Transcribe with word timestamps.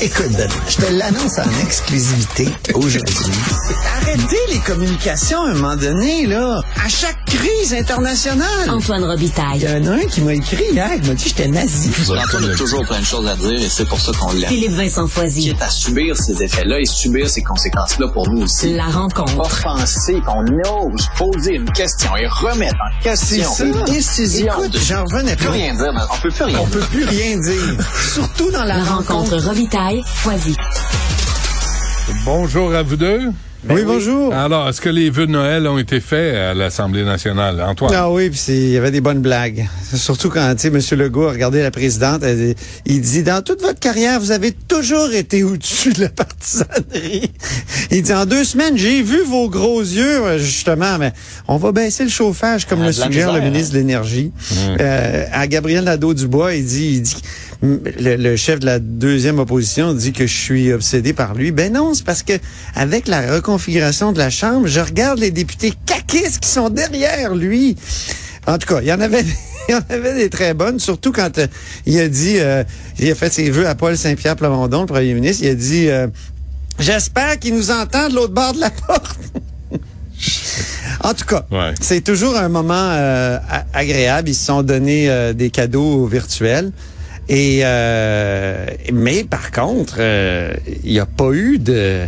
Écoute, 0.00 0.30
Benoît, 0.32 0.48
je 0.68 0.76
te 0.76 0.92
l'annonce 0.92 1.38
en 1.38 1.64
exclusivité 1.64 2.48
aujourd'hui. 2.74 3.02
Arrêtez 4.00 4.38
les 4.50 4.58
communications 4.60 5.42
à 5.42 5.50
un 5.50 5.54
moment 5.54 5.76
donné, 5.76 6.26
là. 6.26 6.60
À 6.84 6.88
chaque 6.88 7.22
crise 7.26 7.74
internationale. 7.74 8.68
Antoine 8.70 9.02
Il 9.02 9.04
y 9.04 9.10
Robitaille. 9.10 9.68
en 9.68 9.86
a 9.86 9.90
un 9.94 9.98
qui 10.06 10.20
m'a 10.22 10.34
écrit 10.34 10.64
hier, 10.72 10.90
qui 11.00 11.08
m'a 11.08 11.14
dit 11.14 11.22
que 11.22 11.28
j'étais 11.28 11.48
nazi. 11.48 11.90
Antoine 12.10 12.50
a 12.50 12.54
toujours 12.56 12.84
plein 12.86 13.00
de 13.00 13.04
choses 13.04 13.26
à 13.28 13.36
dire 13.36 13.52
et 13.60 13.68
c'est 13.68 13.84
pour 13.86 14.00
ça 14.00 14.12
qu'on 14.18 14.32
l'aime. 14.32 14.48
Philippe 14.48 14.72
Vincent 14.72 15.06
Foisy. 15.06 15.50
Quitte 15.50 15.62
à 15.62 15.70
subir 15.70 16.16
ces 16.16 16.42
effets-là 16.42 16.80
et 16.80 16.86
subir 16.86 17.28
ces 17.28 17.42
conséquences-là 17.42 18.08
pour 18.08 18.28
nous 18.30 18.42
aussi. 18.42 18.72
La 18.74 18.86
rencontre. 18.86 19.38
Offenser 19.38 20.20
qu'on 20.26 20.44
ose 20.86 21.06
poser 21.18 21.54
une 21.54 21.70
question 21.72 22.16
et 22.16 22.26
remettre 22.26 22.74
en 22.76 23.02
question 23.02 23.50
C'est 23.54 23.72
ça. 23.72 23.82
des 23.84 23.92
décisions. 23.92 24.52
Écoute, 24.58 24.78
j'en 24.86 25.04
revenais 25.04 25.36
plus 25.36 25.48
rien 25.48 25.74
dire, 25.74 25.92
on 26.12 26.16
peut 26.22 26.30
plus 26.30 26.44
rien 26.44 26.58
On 26.60 26.66
dire. 26.66 26.70
peut 26.80 26.86
plus 26.90 27.04
rien 27.04 27.38
dire. 27.38 27.76
Surtout 28.14 28.50
dans 28.50 28.64
la, 28.64 28.78
La 28.78 28.84
rencontre 28.84 29.38
Bonjour 32.24 32.72
à 32.76 32.82
vous 32.84 32.94
deux. 32.94 33.32
Oui, 33.68 33.80
bonjour. 33.84 34.32
Alors, 34.32 34.68
est-ce 34.68 34.80
que 34.80 34.90
les 34.90 35.08
vœux 35.08 35.26
de 35.26 35.32
Noël 35.32 35.66
ont 35.66 35.78
été 35.78 35.98
faits 35.98 36.36
à 36.36 36.52
l'Assemblée 36.54 37.02
nationale? 37.02 37.62
Antoine? 37.62 37.92
Ah 37.96 38.10
oui, 38.10 38.28
puis 38.28 38.40
il 38.48 38.68
y 38.72 38.76
avait 38.76 38.90
des 38.90 39.00
bonnes 39.00 39.22
blagues. 39.22 39.66
Surtout 39.94 40.28
quand, 40.28 40.54
tu 40.54 40.68
sais, 40.70 40.94
M. 40.94 40.98
Legault 41.00 41.26
a 41.28 41.32
regardé 41.32 41.62
la 41.62 41.70
présidente, 41.70 42.22
elle- 42.22 42.54
il 42.84 43.00
dit, 43.00 43.22
dans 43.22 43.42
toute 43.42 43.62
votre 43.62 43.80
carrière, 43.80 44.20
vous 44.20 44.32
avez 44.32 44.52
toujours 44.52 45.10
été 45.14 45.42
au-dessus 45.42 45.94
de 45.94 46.02
la 46.02 46.08
partisanerie. 46.10 47.32
Il 47.90 48.02
dit, 48.02 48.12
en 48.12 48.26
deux 48.26 48.44
semaines, 48.44 48.76
j'ai 48.76 49.02
vu 49.02 49.22
vos 49.24 49.48
gros 49.48 49.80
yeux, 49.80 50.36
justement, 50.36 50.98
mais 50.98 51.12
on 51.48 51.56
va 51.56 51.72
baisser 51.72 52.04
le 52.04 52.10
chauffage, 52.10 52.66
comme 52.66 52.82
Ah, 52.82 52.86
le 52.88 52.92
suggère 52.92 53.32
le 53.32 53.40
ministre 53.40 53.72
de 53.72 53.78
l'Énergie. 53.78 54.30
Euh, 54.78 55.24
à 55.32 55.46
Gabriel 55.46 55.84
Nadeau-Dubois, 55.84 56.54
il 56.54 56.66
dit, 56.66 56.96
il 56.96 57.02
dit, 57.02 57.16
le, 57.64 58.16
le 58.16 58.36
chef 58.36 58.60
de 58.60 58.66
la 58.66 58.78
deuxième 58.78 59.38
opposition 59.38 59.94
dit 59.94 60.12
que 60.12 60.26
je 60.26 60.36
suis 60.36 60.72
obsédé 60.72 61.12
par 61.12 61.34
lui. 61.34 61.50
Ben 61.50 61.72
non, 61.72 61.94
c'est 61.94 62.04
parce 62.04 62.22
que 62.22 62.34
avec 62.74 63.08
la 63.08 63.34
reconfiguration 63.34 64.12
de 64.12 64.18
la 64.18 64.30
Chambre, 64.30 64.66
je 64.66 64.80
regarde 64.80 65.18
les 65.18 65.30
députés 65.30 65.72
caquistes 65.86 66.40
qui 66.40 66.48
sont 66.48 66.68
derrière 66.70 67.34
lui. 67.34 67.76
En 68.46 68.58
tout 68.58 68.66
cas, 68.66 68.80
il 68.82 68.88
y 68.88 68.92
en 68.92 69.00
avait, 69.00 69.22
il 69.68 69.72
y 69.72 69.74
en 69.74 69.82
avait 69.88 70.14
des 70.14 70.28
très 70.30 70.52
bonnes, 70.52 70.78
surtout 70.78 71.12
quand 71.12 71.38
euh, 71.38 71.46
il 71.86 71.98
a 71.98 72.08
dit, 72.08 72.34
euh, 72.38 72.62
il 72.98 73.10
a 73.10 73.14
fait 73.14 73.32
ses 73.32 73.50
vœux 73.50 73.66
à 73.66 73.74
Paul 73.74 73.96
Saint-Pierre 73.96 74.36
Plamondon, 74.36 74.80
le 74.82 74.86
premier 74.86 75.14
ministre. 75.14 75.44
Il 75.44 75.50
a 75.50 75.54
dit, 75.54 75.88
euh, 75.88 76.06
j'espère 76.78 77.38
qu'il 77.38 77.54
nous 77.54 77.70
entend 77.70 78.08
de 78.10 78.14
l'autre 78.14 78.34
bord 78.34 78.52
de 78.52 78.60
la 78.60 78.70
porte. 78.86 79.18
En 81.02 81.12
tout 81.14 81.24
cas, 81.24 81.44
Ouais. 81.50 81.72
c'est 81.80 82.02
toujours 82.02 82.36
un 82.36 82.48
moment 82.48 82.74
euh, 82.92 83.38
agréable. 83.72 84.28
Ils 84.28 84.34
se 84.34 84.44
sont 84.46 84.62
donné 84.62 85.10
euh, 85.10 85.32
des 85.32 85.50
cadeaux 85.50 86.06
virtuels. 86.06 86.70
Et 87.28 87.60
euh, 87.62 88.66
mais 88.92 89.24
par 89.24 89.50
contre, 89.50 89.96
euh, 89.98 90.54
il 90.84 90.92
n'y 90.92 91.00
a 91.00 91.06
pas 91.06 91.32
eu 91.32 91.58
de 91.58 92.06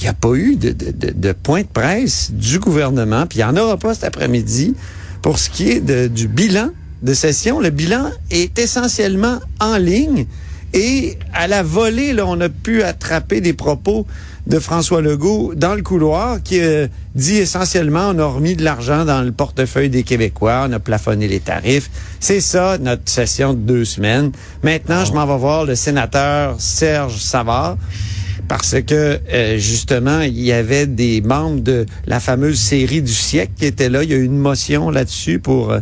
il 0.00 0.02
n'y 0.02 0.08
a 0.08 0.14
pas 0.14 0.34
eu 0.34 0.56
de, 0.56 1.32
point 1.32 1.62
de 1.62 1.66
presse 1.66 2.30
du 2.30 2.60
gouvernement, 2.60 3.26
puis 3.26 3.40
il 3.40 3.42
n'y 3.42 3.50
en 3.50 3.56
aura 3.56 3.76
pas 3.76 3.94
cet 3.94 4.04
après-midi 4.04 4.76
pour 5.22 5.40
ce 5.40 5.50
qui 5.50 5.70
est 5.70 6.08
du 6.08 6.28
bilan 6.28 6.70
de 7.02 7.14
session. 7.14 7.58
Le 7.58 7.70
bilan 7.70 8.10
est 8.30 8.56
essentiellement 8.60 9.40
en 9.58 9.76
ligne 9.76 10.26
et 10.74 11.18
à 11.32 11.46
la 11.46 11.62
volée, 11.62 12.12
là, 12.12 12.26
on 12.26 12.40
a 12.40 12.48
pu 12.48 12.82
attraper 12.82 13.40
des 13.40 13.54
propos 13.54 14.06
de 14.48 14.58
François 14.58 15.02
Legault 15.02 15.52
dans 15.54 15.74
le 15.74 15.82
couloir 15.82 16.42
qui 16.42 16.60
euh, 16.60 16.88
dit 17.14 17.36
essentiellement 17.36 18.10
on 18.14 18.18
a 18.18 18.24
remis 18.24 18.56
de 18.56 18.64
l'argent 18.64 19.04
dans 19.04 19.20
le 19.22 19.30
portefeuille 19.30 19.90
des 19.90 20.02
Québécois, 20.02 20.66
on 20.68 20.72
a 20.72 20.78
plafonné 20.78 21.28
les 21.28 21.40
tarifs. 21.40 21.90
C'est 22.18 22.40
ça 22.40 22.78
notre 22.78 23.02
session 23.04 23.52
de 23.52 23.58
deux 23.58 23.84
semaines. 23.84 24.32
Maintenant, 24.62 25.04
je 25.04 25.12
m'en 25.12 25.26
vais 25.26 25.36
voir 25.36 25.66
le 25.66 25.74
sénateur 25.74 26.56
Serge 26.58 27.18
Savard 27.18 27.76
parce 28.48 28.76
que 28.80 29.20
euh, 29.32 29.58
justement, 29.58 30.20
il 30.22 30.40
y 30.40 30.52
avait 30.52 30.86
des 30.86 31.20
membres 31.20 31.60
de 31.60 31.86
la 32.06 32.18
fameuse 32.18 32.58
série 32.58 33.02
du 33.02 33.12
siècle 33.12 33.52
qui 33.58 33.66
étaient 33.66 33.90
là. 33.90 34.02
Il 34.02 34.10
y 34.10 34.14
a 34.14 34.16
eu 34.16 34.24
une 34.24 34.38
motion 34.38 34.90
là-dessus 34.90 35.38
pour 35.38 35.70
euh, 35.70 35.80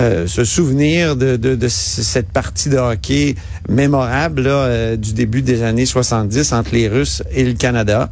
euh, 0.00 0.26
se 0.26 0.44
souvenir 0.44 1.16
de, 1.16 1.36
de, 1.36 1.54
de 1.54 1.68
cette 1.68 2.30
partie 2.30 2.68
de 2.68 2.76
hockey 2.76 3.34
mémorable 3.68 4.42
là, 4.42 4.50
euh, 4.50 4.96
du 4.96 5.12
début 5.12 5.42
des 5.42 5.62
années 5.62 5.86
70 5.86 6.52
entre 6.52 6.70
les 6.72 6.88
Russes 6.88 7.22
et 7.32 7.44
le 7.44 7.54
Canada. 7.54 8.08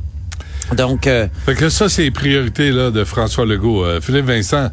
Donc, 0.76 1.06
euh, 1.06 1.28
Fait 1.44 1.54
que 1.54 1.68
ça, 1.68 1.88
c'est 1.88 2.02
les 2.02 2.10
priorités 2.10 2.72
là, 2.72 2.90
de 2.90 3.04
François 3.04 3.46
Legault. 3.46 3.84
Philippe 4.00 4.26
Vincent, 4.26 4.70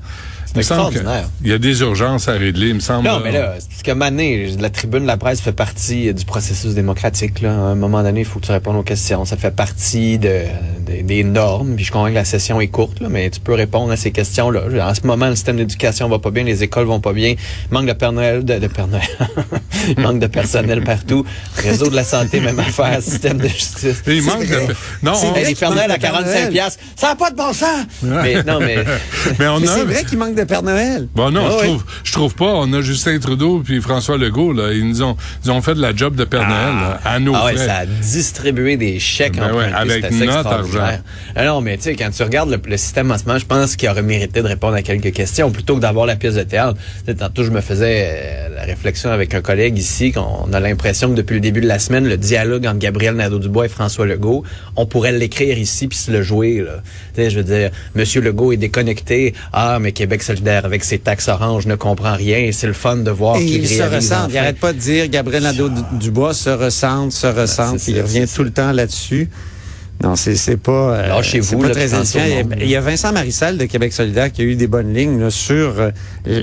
il 0.56 0.60
extraordinaire. 0.60 1.30
y 1.44 1.52
a 1.54 1.58
des 1.58 1.82
urgences 1.82 2.28
à 2.28 2.34
régler, 2.34 2.70
il 2.70 2.76
me 2.76 2.80
semble. 2.80 3.08
Non, 3.08 3.20
mais 3.24 3.32
là, 3.32 3.56
parce 3.70 3.84
que 3.84 3.92
Mané, 3.92 4.48
la 4.60 4.70
tribune 4.70 5.02
de 5.04 5.08
la 5.08 5.18
presse 5.18 5.42
fait 5.42 5.52
partie 5.52 6.10
euh, 6.10 6.14
du 6.14 6.26
processus 6.26 6.74
démocratique. 6.74 7.42
Là. 7.42 7.52
À 7.52 7.56
un 7.56 7.76
moment 7.76 8.04
donné, 8.04 8.22
il 8.22 8.26
faut 8.26 8.40
que 8.40 8.46
tu 8.46 8.52
répondes 8.52 8.76
aux 8.76 8.84
questions. 8.84 9.26
Ça 9.26 9.38
fait 9.38 9.56
partie 9.56 10.18
de, 10.20 10.42
de- 10.88 11.02
des 11.02 11.24
normes. 11.24 11.76
Puis 11.76 11.86
je 11.86 11.92
comprends 11.92 12.10
que 12.10 12.14
la 12.14 12.26
session 12.26 12.62
est 12.62 12.68
courte, 12.68 13.00
là, 13.00 13.08
mais 13.10 13.30
tu 13.30 13.40
peux 13.40 13.54
répondre 13.54 13.92
à 13.92 13.98
ces 13.98 14.12
questions-là. 14.12 14.62
En 14.90 14.94
ce 14.94 15.02
moment, 15.08 15.28
le 15.28 15.36
système 15.36 15.58
d'éducation 15.58 16.08
va 16.10 16.20
pas 16.20 16.32
bien, 16.32 16.44
les 16.44 16.64
écoles 16.64 16.86
vont 16.86 17.00
pas 17.00 17.14
bien. 17.14 17.36
Manque 17.72 17.88
de 17.88 17.94
Père 17.94 18.12
Noël, 18.12 18.44
de, 18.46 18.60
manque 19.98 20.20
de 20.20 20.28
personnel 20.28 20.84
partout. 20.84 21.26
Réseau 21.58 21.90
de 21.90 21.96
la 21.96 22.04
santé, 22.04 22.40
même 22.40 22.60
affaire. 22.60 23.02
Système 23.02 23.38
de 23.38 23.48
justice. 23.48 24.04
il 24.08 24.22
manque 24.24 24.46
de... 24.48 24.74
Non, 25.02 25.14
on- 25.24 25.34
les 25.34 25.56
Père 25.56 25.70
qu'il 25.70 25.76
Noël 25.78 25.90
manque 25.90 25.92
à 25.92 25.98
de 25.98 26.02
Père 26.02 26.12
45 26.12 26.34
Noël. 26.40 26.50
piastres. 26.52 26.84
Ça 26.96 27.08
n'a 27.08 27.16
pas 27.16 27.32
de 27.32 27.36
bon 27.36 27.54
sens! 27.54 27.86
Mais 28.02 28.44
non, 28.44 28.60
mais... 28.60 28.78
mais 29.40 29.48
on 29.48 29.58
a... 29.58 29.66
c'est 29.66 29.84
vrai 29.84 30.04
qu'il 30.04 30.18
manque 30.18 30.36
de 30.36 30.43
Père 30.46 30.64
Noël. 30.64 31.08
Bon, 31.16 31.32
non, 31.32 31.42
Ah 31.46 31.50
je 31.52 31.56
oui. 31.62 31.68
trouve, 31.70 31.84
je 32.04 32.12
trouve 32.12 32.36
pas. 32.36 32.54
On 32.56 32.72
a 32.74 32.82
Justin 32.82 33.18
Trudeau 33.20 33.62
puis 33.64 33.82
François 33.82 34.18
Legault, 34.18 34.54
là. 34.54 34.72
Ils 34.74 34.88
nous 34.88 35.02
ont, 35.04 35.16
ils 35.46 35.52
ont 35.52 35.62
fait 35.62 35.76
de 35.76 35.82
la 35.82 35.96
job 35.96 36.16
de 36.16 36.24
Père 36.26 36.48
Noël, 36.48 36.74
là, 36.76 37.00
à 37.06 37.20
nos 37.20 37.34
Ah 37.36 37.46
ouais, 37.46 37.54
frais. 37.56 37.66
ça 37.68 37.76
a 37.78 37.86
distribué 37.86 38.78
des 38.78 39.00
chèques 39.00 39.36
Ben 39.38 39.54
ouais, 39.54 39.66
empruntés, 39.66 40.06
avec 40.06 40.12
notre 40.12 40.48
argent. 40.48 41.00
Ah 41.36 41.46
non, 41.46 41.62
mais 41.62 41.78
tu 41.78 41.84
sais, 41.84 41.96
quand 41.96 42.10
tu 42.16 42.24
regardes 42.24 42.50
le, 42.52 42.60
le 42.66 42.78
système 42.78 43.12
en 43.12 43.18
ce 43.18 43.26
moment, 43.26 43.40
je 43.40 43.46
pense 43.46 43.76
qu'il 43.76 43.90
aurait 43.90 44.02
mérité 44.02 44.42
de 44.42 44.48
répondre 44.48 44.76
à 44.76 44.82
quelques 44.82 45.12
questions 45.14 45.52
plutôt 45.52 45.76
que 45.76 45.82
d'avoir 45.82 46.06
la 46.06 46.16
pièce 46.16 46.36
de 46.36 46.44
théâtre. 46.44 46.78
Tu 47.06 47.12
sais, 47.12 47.16
tantôt, 47.16 47.44
je 47.44 47.52
me 47.52 47.62
faisais 47.62 48.08
euh, 48.08 48.50
la 48.56 48.64
réflexion 48.64 49.10
avec 49.12 49.34
un 49.34 49.42
collègue 49.42 49.78
ici 49.78 50.12
qu'on 50.12 50.52
a 50.54 50.60
l'impression 50.60 51.10
que 51.10 51.16
depuis 51.16 51.36
le 51.36 51.40
début 51.42 51.62
de 51.62 51.68
la 51.68 51.80
semaine, 51.80 52.08
le 52.08 52.18
dialogue 52.18 52.66
entre 52.66 52.80
Gabriel 52.80 53.16
Nadeau-Dubois 53.16 53.66
et 53.66 53.70
François 53.70 54.06
Legault, 54.06 54.44
on 54.76 54.86
pourrait 54.86 55.12
l'écrire 55.12 55.58
ici 55.58 55.88
puis 55.88 55.98
se 55.98 56.12
le 56.12 56.22
jouer. 56.22 56.60
Là. 56.66 56.82
Tu 57.16 57.22
sais, 57.24 57.30
je 57.30 57.38
veux 57.38 57.44
dire, 57.44 57.70
Monsieur 57.96 58.22
Legault 58.22 58.52
est 58.52 58.58
déconnecté. 58.58 59.34
Ah, 59.52 59.78
mais 59.80 59.92
Québec 59.92 60.24
solidaire 60.34 60.66
avec 60.66 60.84
ses 60.84 61.00
taxes 61.00 61.28
oranges 61.28 61.68
ne 61.68 61.76
comprend 61.76 62.16
rien. 62.16 62.40
Et 62.40 62.52
c'est 62.52 62.68
le 62.68 62.74
fun 62.74 62.98
de 62.98 63.12
voir 63.12 63.38
qu'il 63.38 63.64
il 63.64 63.68
se 63.68 63.84
ressent. 63.84 64.28
Il 64.28 64.32
enfin. 64.32 64.40
arrête 64.40 64.60
pas 64.60 64.74
de 64.74 64.80
dire 64.80 65.08
Gabriel 65.08 65.44
Nadeau-Dubois 65.44 66.34
se 66.34 66.50
ressent, 66.50 67.12
se 67.12 67.28
ressent. 67.28 67.78
c'est 67.78 67.92
puis 67.92 68.00
il 68.00 68.02
revient 68.02 68.26
tout 68.34 68.44
le 68.44 68.52
temps 68.52 68.72
là-dessus. 68.72 69.30
Non, 70.04 70.16
c'est 70.16 70.36
c'est 70.36 70.58
pas. 70.58 70.72
euh, 70.96 71.08
Lâchez-vous, 71.08 71.46
c'est 71.50 71.58
pas 71.58 71.68
là, 71.68 71.74
très 71.74 71.94
Il 72.62 72.70
y 72.70 72.76
a- 72.76 72.82
Vincent 72.82 73.14
Marissal 73.14 73.58
de 73.58 73.66
Québec 73.66 73.94
solidaire 73.94 74.32
qui 74.32 74.42
a 74.42 74.46
eu 74.46 74.56
des 74.56 74.68
bonnes 74.68 74.94
lignes 74.94 75.20
là, 75.20 75.30
sur 75.30 75.80
euh, 75.80 75.92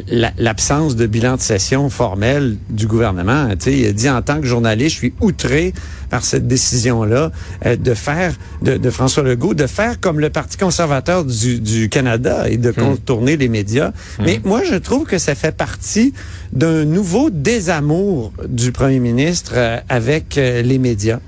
la- 0.09 0.33
l'absence 0.39 0.97
de 0.97 1.07
bilan 1.07 1.37
de 1.37 1.41
session 1.43 1.91
formel 1.91 2.57
du 2.71 2.87
gouvernement. 2.87 3.49
Tu 3.51 3.57
sais, 3.61 3.73
il 3.79 3.87
a 3.87 3.93
dit 3.93 4.09
en 4.09 4.23
tant 4.23 4.41
que 4.41 4.47
journaliste, 4.47 4.95
je 4.95 4.99
suis 5.01 5.15
outré 5.21 5.75
par 6.09 6.25
cette 6.25 6.49
décision-là 6.49 7.31
euh, 7.67 7.77
de 7.77 7.95
faire 7.95 8.35
de, 8.63 8.77
de 8.79 8.91
François 8.91 9.23
Legault 9.23 9.55
de 9.55 9.67
faire 9.67 10.01
comme 10.01 10.21
le 10.21 10.31
Parti 10.31 10.57
conservateur 10.57 11.25
du, 11.25 11.61
du 11.61 11.89
Canada 11.89 12.49
et 12.49 12.57
de 12.57 12.71
contourner 12.73 13.37
les 13.37 13.49
médias. 13.49 13.93
Mais 14.25 14.41
moi, 14.45 14.63
je 14.65 14.75
trouve 14.77 15.05
que 15.05 15.19
ça 15.19 15.35
fait 15.35 15.55
partie 15.55 16.15
d'un 16.53 16.85
nouveau 16.85 17.31
désamour 17.31 18.33
du 18.49 18.73
premier 18.73 18.99
ministre 19.01 19.53
euh, 19.55 19.79
avec 19.89 20.37
les 20.37 20.79
médias. 20.79 21.21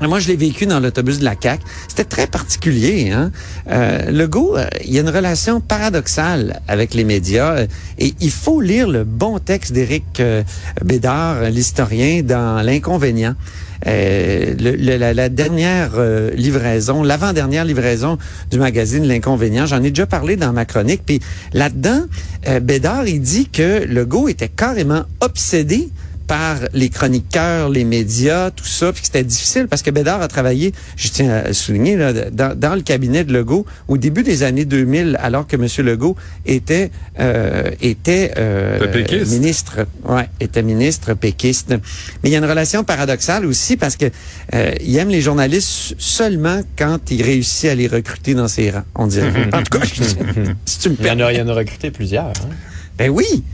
Moi, 0.00 0.18
je 0.18 0.26
l'ai 0.28 0.36
vécu 0.36 0.66
dans 0.66 0.80
l'autobus 0.80 1.20
de 1.20 1.24
la 1.24 1.36
CAC. 1.36 1.60
C'était 1.86 2.04
très 2.04 2.26
particulier. 2.26 3.10
Hein? 3.12 3.30
Euh, 3.70 4.10
Legault, 4.10 4.56
euh, 4.56 4.66
il 4.84 4.92
y 4.92 4.98
a 4.98 5.02
une 5.02 5.08
relation 5.08 5.60
paradoxale 5.60 6.60
avec 6.66 6.92
les 6.94 7.04
médias 7.04 7.52
euh, 7.52 7.66
et 7.98 8.12
il 8.20 8.30
faut 8.32 8.60
lire 8.60 8.88
le 8.88 9.04
bon 9.04 9.38
texte 9.38 9.72
d'Éric 9.72 10.18
euh, 10.18 10.42
Bédard, 10.84 11.42
l'historien, 11.50 12.22
dans 12.22 12.62
L'inconvénient. 12.64 13.34
Euh, 13.86 14.54
le- 14.58 14.74
le- 14.76 14.96
la, 14.96 15.14
la 15.14 15.28
dernière 15.28 15.90
livraison, 16.34 17.02
l'avant-dernière 17.04 17.64
livraison 17.64 18.18
du 18.50 18.58
magazine 18.58 19.04
L'Inconvénient, 19.06 19.66
j'en 19.66 19.82
ai 19.84 19.90
déjà 19.90 20.06
parlé 20.06 20.34
dans 20.36 20.52
ma 20.52 20.64
chronique. 20.64 21.02
Puis 21.06 21.20
là-dedans, 21.52 22.02
Bédard, 22.62 23.06
il 23.06 23.20
dit 23.20 23.48
que 23.48 23.84
Legault 23.84 24.28
était 24.28 24.48
carrément 24.48 25.02
obsédé 25.20 25.90
par 26.32 26.60
les 26.72 26.88
chroniqueurs, 26.88 27.68
les 27.68 27.84
médias, 27.84 28.50
tout 28.50 28.64
ça, 28.64 28.90
puis 28.90 29.02
que 29.02 29.06
c'était 29.08 29.22
difficile 29.22 29.68
parce 29.68 29.82
que 29.82 29.90
Bédard 29.90 30.22
a 30.22 30.28
travaillé, 30.28 30.72
je 30.96 31.10
tiens 31.10 31.30
à 31.30 31.52
souligner, 31.52 31.94
là, 31.94 32.14
dans, 32.30 32.58
dans 32.58 32.74
le 32.74 32.80
cabinet 32.80 33.22
de 33.22 33.34
Legault 33.34 33.66
au 33.86 33.98
début 33.98 34.22
des 34.22 34.42
années 34.42 34.64
2000, 34.64 35.18
alors 35.20 35.46
que 35.46 35.56
M. 35.56 35.66
Legault 35.84 36.16
était 36.46 36.90
euh, 37.20 37.70
était 37.82 38.32
euh, 38.38 38.78
ministre, 39.26 39.80
ouais, 40.08 40.26
était 40.40 40.62
ministre 40.62 41.12
péquiste. 41.12 41.68
Mais 42.22 42.30
il 42.30 42.32
y 42.32 42.34
a 42.34 42.38
une 42.38 42.46
relation 42.46 42.82
paradoxale 42.82 43.44
aussi 43.44 43.76
parce 43.76 43.96
que 43.96 44.06
euh, 44.54 44.72
il 44.80 44.96
aime 44.96 45.10
les 45.10 45.20
journalistes 45.20 45.96
seulement 45.98 46.62
quand 46.78 47.10
il 47.10 47.22
réussit 47.22 47.68
à 47.68 47.74
les 47.74 47.88
recruter 47.88 48.32
dans 48.32 48.48
ses 48.48 48.70
rangs. 48.70 48.84
On 48.94 49.06
dirait. 49.06 49.30
en 49.52 49.62
tout 49.62 49.78
cas, 49.78 49.84
si 50.64 50.78
tu 50.78 50.88
me 50.88 50.94
Il 50.98 51.06
y 51.06 51.10
en 51.10 51.16
permets. 51.16 51.22
a, 51.24 51.32
il 51.34 51.38
y 51.40 51.42
en 51.42 51.48
a 51.48 51.52
recruté 51.52 51.90
plusieurs. 51.90 52.28
Hein? 52.28 52.54
Ben 52.96 53.10
oui. 53.10 53.44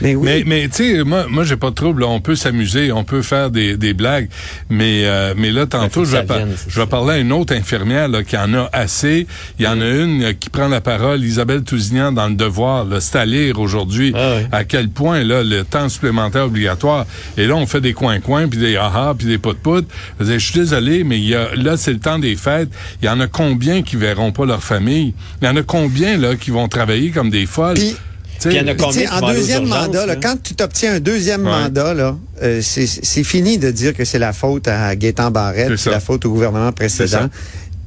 Mais 0.00 0.14
oui. 0.14 0.24
Mais, 0.24 0.42
mais 0.46 0.68
tu 0.68 0.96
sais, 0.96 1.04
moi, 1.04 1.26
moi 1.28 1.44
j'ai 1.44 1.56
pas 1.56 1.70
de 1.70 1.74
trouble. 1.74 2.02
On 2.04 2.20
peut 2.20 2.34
s'amuser, 2.34 2.90
on 2.92 3.04
peut 3.04 3.22
faire 3.22 3.50
des, 3.50 3.76
des 3.76 3.94
blagues. 3.94 4.28
Mais, 4.70 5.02
euh, 5.04 5.34
mais 5.36 5.50
là, 5.52 5.62
faut 5.62 5.66
tantôt, 5.68 6.04
je 6.04 6.12
vais, 6.16 6.24
par- 6.24 6.40
je 6.68 6.80
vais 6.80 6.86
parler 6.86 7.12
à 7.14 7.18
une 7.18 7.32
autre 7.32 7.54
infirmière 7.54 8.08
là, 8.08 8.22
qui 8.24 8.36
en 8.36 8.52
a 8.54 8.68
assez. 8.72 9.26
Il 9.58 9.64
y 9.64 9.68
en 9.68 9.80
a 9.80 9.86
une 9.88 10.22
euh, 10.24 10.32
qui 10.32 10.50
prend 10.50 10.68
la 10.68 10.80
parole, 10.80 11.22
Isabelle 11.22 11.62
Tousignan, 11.62 12.12
dans 12.12 12.28
le 12.28 12.34
devoir. 12.34 12.86
C'est 13.00 13.16
à 13.18 13.24
lire 13.24 13.58
aujourd'hui 13.60 14.12
Ah 14.16 14.36
oui. 14.38 14.46
à 14.52 14.64
quel 14.64 14.88
point 14.88 15.22
là, 15.22 15.42
le 15.44 15.64
temps 15.64 15.88
supplémentaire 15.88 16.44
obligatoire. 16.46 17.06
Et 17.36 17.46
là, 17.46 17.54
on 17.54 17.66
fait 17.66 17.80
des 17.80 17.92
coins-coins, 17.92 18.48
puis 18.48 18.58
des 18.58 18.76
ah 18.76 19.14
puis 19.16 19.26
des 19.26 19.38
pout-pout. 19.38 19.86
Je 20.20 20.38
suis 20.38 20.54
désolé, 20.58 21.04
mais 21.04 21.18
il 21.18 21.28
y 21.28 21.34
a, 21.34 21.54
là, 21.54 21.76
c'est 21.76 21.92
le 21.92 21.98
temps 22.00 22.18
des 22.18 22.36
fêtes. 22.36 22.70
Il 23.02 23.06
y 23.06 23.08
en 23.08 23.20
a 23.20 23.26
combien 23.26 23.82
qui 23.82 23.96
verront 23.96 24.32
pas 24.32 24.44
leur 24.44 24.62
famille? 24.62 25.14
Il 25.40 25.46
y 25.46 25.48
en 25.48 25.56
a 25.56 25.62
combien 25.62 26.16
là 26.16 26.34
qui 26.36 26.50
vont 26.50 26.68
travailler 26.68 27.10
comme 27.10 27.30
des 27.30 27.46
folles? 27.46 27.78
Sais, 27.78 27.96
Puis 28.40 28.54
il 28.54 28.56
y 28.56 28.60
en 28.60 28.66
a 28.68 28.74
combien 28.74 29.08
deuxième 29.32 29.66
mandat, 29.66 30.06
là, 30.06 30.16
quand 30.16 30.36
tu 30.42 30.54
t'obtiens 30.54 30.94
un 30.94 31.00
deuxième 31.00 31.44
Ouais. 31.44 31.50
mandat, 31.50 31.94
là, 31.94 32.16
euh, 32.42 32.60
c'est 32.62 32.86
c'est 32.86 33.24
fini 33.24 33.58
de 33.58 33.70
dire 33.70 33.94
que 33.94 34.04
c'est 34.04 34.18
la 34.18 34.32
faute 34.32 34.68
à 34.68 34.94
Gaétan 34.96 35.30
Barrette, 35.30 35.76
C'est 35.76 35.90
la 35.90 36.00
faute 36.00 36.24
au 36.26 36.30
gouvernement 36.30 36.72
précédent. 36.72 37.28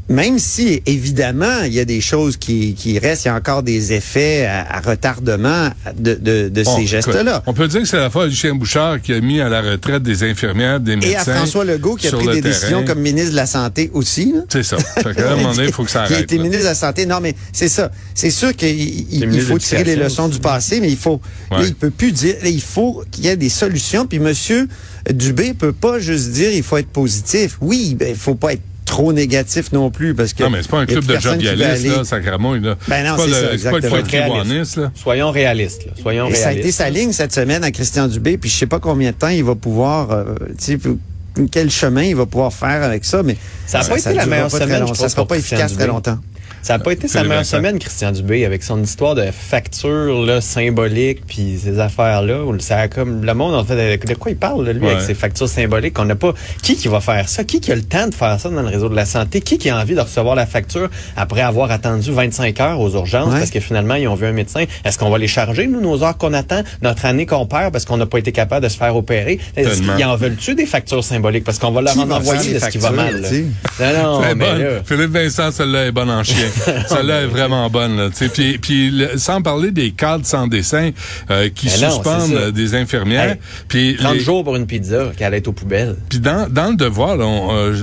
Même 0.09 0.39
si, 0.39 0.81
évidemment, 0.85 1.63
il 1.65 1.73
y 1.73 1.79
a 1.81 1.85
des 1.85 1.99
choses 1.99 2.37
qui, 2.37 2.75
qui 2.75 2.97
restent, 2.97 3.25
il 3.25 3.27
y 3.27 3.31
a 3.31 3.35
encore 3.35 3.61
des 3.61 3.91
effets 3.91 4.45
à, 4.45 4.77
à 4.77 4.79
retardement 4.79 5.69
de, 5.97 6.13
de, 6.15 6.47
de 6.49 6.63
Bon, 6.63 6.77
ces 6.77 6.85
gestes-là. 6.87 7.43
On 7.45 7.53
peut 7.53 7.67
dire 7.67 7.81
que 7.81 7.87
c'est 7.87 7.97
la 7.97 8.09
fois 8.09 8.23
de 8.25 8.29
Lucien 8.29 8.55
Bouchard 8.55 9.01
qui 9.01 9.11
a 9.13 9.19
mis 9.19 9.41
à 9.41 9.49
la 9.49 9.61
retraite 9.61 10.03
des 10.03 10.23
infirmières, 10.23 10.79
des 10.79 10.95
médecins. 10.95 11.11
Et 11.11 11.15
à 11.17 11.23
François 11.25 11.65
Legault 11.65 11.95
qui 11.95 12.07
a 12.07 12.11
pris 12.11 12.25
des 12.27 12.41
terrain. 12.41 12.41
décisions 12.41 12.85
comme 12.85 12.99
ministre 12.99 13.31
de 13.31 13.35
la 13.35 13.45
Santé 13.47 13.91
aussi. 13.93 14.31
là. 14.33 14.41
C'est 14.49 14.63
ça. 14.63 14.77
Fait 14.77 15.13
qu'à 15.13 15.33
un 15.33 15.35
moment 15.35 15.53
donné, 15.53 15.67
il 15.67 15.73
faut 15.73 15.83
que 15.83 15.91
ça 15.91 16.01
arrête. 16.03 16.21
été 16.21 16.37
là. 16.37 16.43
ministre 16.43 16.63
de 16.63 16.69
la 16.69 16.75
Santé. 16.75 17.05
Non, 17.05 17.19
mais 17.21 17.35
c'est 17.51 17.67
ça. 17.69 17.91
C'est 18.13 18.29
sûr 18.31 18.55
qu'il 18.55 18.69
il- 18.79 19.07
il 19.33 19.41
faut 19.41 19.57
tirer 19.59 19.83
les 19.83 19.95
leçons 19.97 20.29
du 20.29 20.39
passé, 20.39 20.79
mais 20.79 20.89
il 20.89 20.97
faut. 20.97 21.19
là, 21.51 21.59
il 21.65 21.75
peut 21.75 21.89
plus 21.91 22.13
dire. 22.13 22.35
là, 22.41 22.49
il 22.49 22.61
faut 22.61 23.03
qu'il 23.11 23.25
y 23.25 23.27
ait 23.27 23.35
des 23.37 23.49
solutions. 23.49 24.05
Puis 24.07 24.19
Monsieur 24.19 24.67
Dubé 25.11 25.53
peut 25.53 25.73
pas 25.73 25.99
juste 25.99 26.31
dire 26.31 26.51
il 26.51 26.63
faut 26.63 26.77
être 26.77 26.87
positif. 26.89 27.57
Oui, 27.61 27.95
ben, 27.99 28.07
il 28.09 28.15
faut 28.15 28.35
pas 28.35 28.53
être 28.53 28.61
trop 28.97 29.13
négatif 29.13 29.71
non 29.71 29.91
plus 29.91 30.15
parce 30.15 30.33
que. 30.33 30.43
Non, 30.43 30.49
mais 30.49 30.61
c'est 30.63 30.71
pas 30.71 30.79
un 30.79 30.85
club 30.85 31.05
de 31.05 31.19
jovialistes, 31.19 31.85
là, 31.85 32.03
sacramouille, 32.03 32.61
là. 32.61 32.75
Ben 32.87 33.05
non, 33.05 33.15
pas 33.15 33.23
c'est 33.23 33.27
le- 33.27 33.57
ça, 33.57 33.71
C'est 33.81 33.89
pas 33.89 33.97
le 33.97 34.03
réaliste. 34.03 34.77
là. 34.77 34.91
Soyons 34.95 35.31
réalistes. 35.31 35.85
Là. 35.85 35.91
Soyons 36.01 36.27
Et 36.29 36.33
ça 36.33 36.49
a 36.49 36.53
été 36.53 36.71
sa 36.71 36.89
ligne 36.89 37.11
cette 37.11 37.33
semaine 37.33 37.63
à 37.63 37.71
Christian 37.71 38.07
Dubé, 38.07 38.37
puis 38.37 38.49
je 38.49 38.55
sais 38.55 38.65
pas 38.65 38.79
combien 38.79 39.11
de 39.11 39.15
temps 39.15 39.27
il 39.27 39.43
va 39.43 39.53
pouvoir, 39.55 40.11
euh, 40.11 40.35
tu 40.57 40.79
sais, 40.79 40.79
quel 41.51 41.69
chemin 41.69 42.03
il 42.03 42.15
va 42.15 42.25
pouvoir 42.25 42.51
faire 42.51 42.81
avec 42.83 43.05
ça, 43.05 43.21
mais 43.21 43.37
Ça 43.67 43.81
a 43.81 43.83
pas 43.85 43.97
été 43.99 44.13
la 44.13 44.25
meilleure 44.25 44.49
semaine, 44.51 44.87
Ça 44.87 44.93
trouve, 44.93 45.07
sera 45.09 45.25
pas 45.27 45.37
efficace 45.37 45.73
très 45.75 45.87
longtemps. 45.87 46.17
Ça 46.61 46.77
n'a 46.77 46.83
pas 46.83 46.91
été 46.91 47.07
sa 47.07 47.23
meilleure 47.23 47.45
semaine, 47.45 47.79
Christian 47.79 48.11
Dubé, 48.11 48.45
avec 48.45 48.61
son 48.63 48.81
histoire 48.83 49.15
de 49.15 49.23
facture 49.31 50.25
là, 50.25 50.41
symbolique, 50.41 51.21
puis 51.25 51.57
ces 51.63 51.79
affaires-là. 51.79 52.43
où 52.43 52.59
Ça 52.59 52.77
a 52.79 52.87
comme 52.87 53.23
le 53.23 53.33
monde 53.33 53.55
en 53.55 53.63
fait 53.63 53.97
de, 53.97 54.13
quoi 54.15 54.31
il 54.31 54.37
parle 54.37 54.65
là, 54.65 54.73
lui 54.73 54.81
Ouais. 54.85 54.91
avec 54.91 55.01
ses 55.03 55.13
factures 55.13 55.47
symboliques? 55.47 55.97
On 55.99 56.05
n'a 56.05 56.15
pas 56.15 56.33
qui 56.61 56.75
qui 56.75 56.87
va 56.87 56.99
faire 56.99 57.29
ça, 57.29 57.43
qui 57.43 57.61
qui 57.61 57.71
a 57.71 57.75
le 57.75 57.83
temps 57.83 58.07
de 58.07 58.13
faire 58.13 58.39
ça 58.39 58.49
dans 58.49 58.61
le 58.61 58.67
réseau 58.67 58.89
de 58.89 58.95
la 58.95 59.05
santé, 59.05 59.39
qui 59.41 59.57
qui 59.57 59.69
a 59.69 59.77
envie 59.77 59.95
de 59.95 60.01
recevoir 60.01 60.35
la 60.35 60.45
facture 60.45 60.89
après 61.15 61.41
avoir 61.41 61.71
attendu 61.71 62.11
25 62.11 62.59
heures 62.59 62.79
aux 62.79 62.91
urgences 62.95 63.31
Ouais. 63.33 63.39
parce 63.39 63.51
que 63.51 63.59
finalement 63.59 63.95
ils 63.95 64.07
ont 64.07 64.15
vu 64.15 64.25
un 64.25 64.31
médecin? 64.33 64.65
Est-ce 64.83 64.97
qu'on 64.97 65.09
va 65.09 65.17
les 65.17 65.27
charger 65.27 65.67
nous 65.67 65.79
nos 65.81 66.03
heures 66.03 66.17
qu'on 66.17 66.33
attend, 66.33 66.63
notre 66.81 67.05
année 67.05 67.25
qu'on 67.25 67.45
perd 67.45 67.71
parce 67.71 67.85
qu'on 67.85 67.97
n'a 67.97 68.05
pas 68.05 68.17
été 68.19 68.31
capable 68.31 68.63
de 68.65 68.69
se 68.69 68.77
faire 68.77 68.95
opérer? 68.95 69.39
Est-ce 69.55 69.81
qu'ils 69.81 70.05
en 70.05 70.15
veulent-tu 70.15 70.55
des 70.55 70.65
factures 70.65 71.03
symboliques? 71.03 71.43
Parce 71.45 71.59
qu'on 71.59 71.71
va 71.71 71.81
leur 71.81 71.93
Qui 71.93 71.99
en 71.99 72.11
envoyer 72.11 72.53
de 72.55 72.59
ce 72.59 72.67
qui 72.69 72.77
va 72.77 72.91
mal. 72.91 73.21
là. 73.21 73.29
Non 73.93 74.21
non, 74.21 74.35
mais 74.35 74.57
là. 74.57 74.69
Philippe 74.85 75.11
Vincent, 75.11 75.51
celle-là 75.51 75.85
est 75.87 75.91
bonne 75.91 76.09
en 76.09 76.23
chien. 76.23 76.46
celle-là 76.87 77.21
est 77.23 77.27
vraiment 77.27 77.69
bonne. 77.69 77.97
Là, 77.97 78.09
puis, 78.33 78.57
puis 78.57 78.89
le- 78.91 79.17
sans 79.17 79.41
parler 79.41 79.71
des 79.71 79.91
cadres 79.91 80.25
sans 80.25 80.47
dessin 80.47 80.91
euh, 81.31 81.49
qui 81.53 81.69
suspendent 81.69 82.51
des 82.51 82.75
infirmières. 82.75 83.31
Hey, 83.31 83.37
puis 83.67 83.95
30 83.97 84.13
les- 84.15 84.19
jours 84.19 84.43
pour 84.43 84.55
une 84.55 84.67
pizza 84.67 85.11
qui 85.15 85.23
allait 85.23 85.37
être 85.37 85.47
aux 85.47 85.53
poubelles. 85.53 85.95
Puis 86.09 86.19
dans, 86.19 86.47
dans 86.51 86.69
le 86.71 86.75
devoir, 86.75 87.17
là, 87.17 87.25
on, 87.25 87.49
euh, 87.51 87.75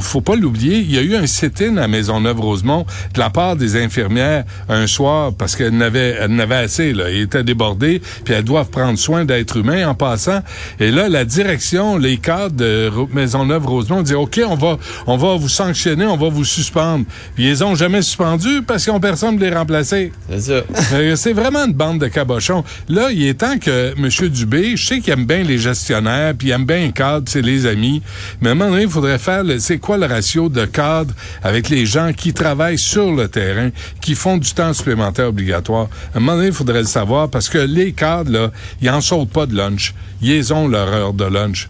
faut 0.00 0.20
pas 0.20 0.36
l'oublier, 0.36 0.78
il 0.78 0.92
y 0.94 0.98
a 0.98 1.02
eu 1.02 1.16
un 1.16 1.26
sit-in 1.26 1.76
à 1.76 1.88
Maisonneuve-Rosemont 1.88 2.86
de 3.14 3.18
la 3.20 3.30
part 3.30 3.56
des 3.56 3.76
infirmières 3.82 4.44
un 4.68 4.86
soir 4.86 5.32
parce 5.36 5.56
qu'elles 5.56 5.76
n'avaient 5.76 6.16
elles 6.20 6.34
n'avaient 6.34 6.54
assez. 6.56 6.92
Là, 6.92 7.10
ils 7.10 7.22
étaient 7.22 7.44
débordés, 7.44 8.00
puis 8.24 8.34
elles 8.34 8.44
doivent 8.44 8.70
prendre 8.70 8.98
soin 8.98 9.24
d'êtres 9.24 9.56
humains 9.58 9.88
en 9.88 9.94
passant. 9.94 10.40
Et 10.80 10.90
là, 10.90 11.08
la 11.08 11.24
direction, 11.24 11.96
les 11.98 12.16
cadres 12.18 12.54
de 12.56 12.90
Ro- 12.94 13.08
Maisonneuve-Rosemont 13.12 14.02
dit 14.02 14.14
OK, 14.14 14.40
on 14.46 14.54
va 14.56 14.78
on 15.06 15.16
va 15.16 15.36
vous 15.36 15.48
sanctionner, 15.48 16.06
on 16.06 16.16
va 16.16 16.28
vous 16.28 16.44
suspendre. 16.44 17.04
Puis 17.34 17.48
ils 17.48 17.64
ont 17.64 17.73
jamais 17.74 18.02
suspendu 18.02 18.62
parce 18.66 18.84
qu'ils 18.84 18.92
ont 18.92 19.00
personne 19.00 19.36
pour 19.36 19.46
les 19.46 19.54
remplacer. 19.54 20.12
C'est 20.30 20.40
ça. 20.40 20.60
Euh, 20.94 21.16
c'est 21.16 21.32
vraiment 21.32 21.64
une 21.66 21.72
bande 21.72 21.98
de 22.00 22.06
cabochons. 22.08 22.62
Là, 22.88 23.10
il 23.10 23.26
est 23.26 23.34
temps 23.34 23.58
que 23.58 23.94
M. 23.98 24.28
Dubé, 24.28 24.76
je 24.76 24.86
sais 24.86 25.00
qu'il 25.00 25.12
aime 25.12 25.26
bien 25.26 25.42
les 25.42 25.58
gestionnaires, 25.58 26.34
puis 26.38 26.48
il 26.48 26.50
aime 26.52 26.64
bien 26.66 26.78
les 26.86 26.92
cadres, 26.92 27.26
c'est 27.28 27.42
les 27.42 27.66
amis, 27.66 28.00
mais 28.40 28.50
à 28.50 28.52
un 28.52 28.54
moment 28.54 28.70
donné, 28.70 28.82
il 28.84 28.88
faudrait 28.88 29.18
faire, 29.18 29.42
le- 29.42 29.58
c'est 29.58 29.78
quoi 29.78 29.96
le 29.98 30.06
ratio 30.06 30.48
de 30.48 30.64
cadres 30.66 31.12
avec 31.42 31.68
les 31.68 31.84
gens 31.86 32.12
qui 32.12 32.32
travaillent 32.32 32.78
sur 32.78 33.12
le 33.12 33.28
terrain, 33.28 33.70
qui 34.00 34.14
font 34.14 34.36
du 34.36 34.52
temps 34.52 34.72
supplémentaire 34.72 35.28
obligatoire? 35.28 35.88
À 36.14 36.18
un 36.18 36.20
moment 36.20 36.36
donné, 36.36 36.48
il 36.48 36.54
faudrait 36.54 36.80
le 36.80 36.86
savoir, 36.86 37.28
parce 37.28 37.48
que 37.48 37.58
les 37.58 37.92
cadres, 37.92 38.30
là, 38.30 38.50
ils 38.80 38.90
en 38.90 39.00
sautent 39.00 39.30
pas 39.30 39.46
de 39.46 39.56
lunch. 39.56 39.94
Ils 40.22 40.52
ont 40.52 40.68
leur 40.68 40.88
heure 40.88 41.12
de 41.12 41.24
lunch, 41.24 41.68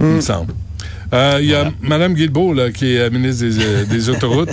il 0.00 0.06
me 0.06 0.20
semble. 0.20 0.52
Euh, 1.14 1.38
Il 1.42 1.48
y 1.48 1.54
a 1.54 1.70
Mme 1.82 2.14
Guilbeault, 2.14 2.54
là, 2.54 2.70
qui 2.70 2.94
est 2.94 2.98
euh, 3.00 3.10
ministre 3.10 3.44
des, 3.46 3.58
euh, 3.62 3.84
des 3.84 4.08
Autoroutes. 4.10 4.48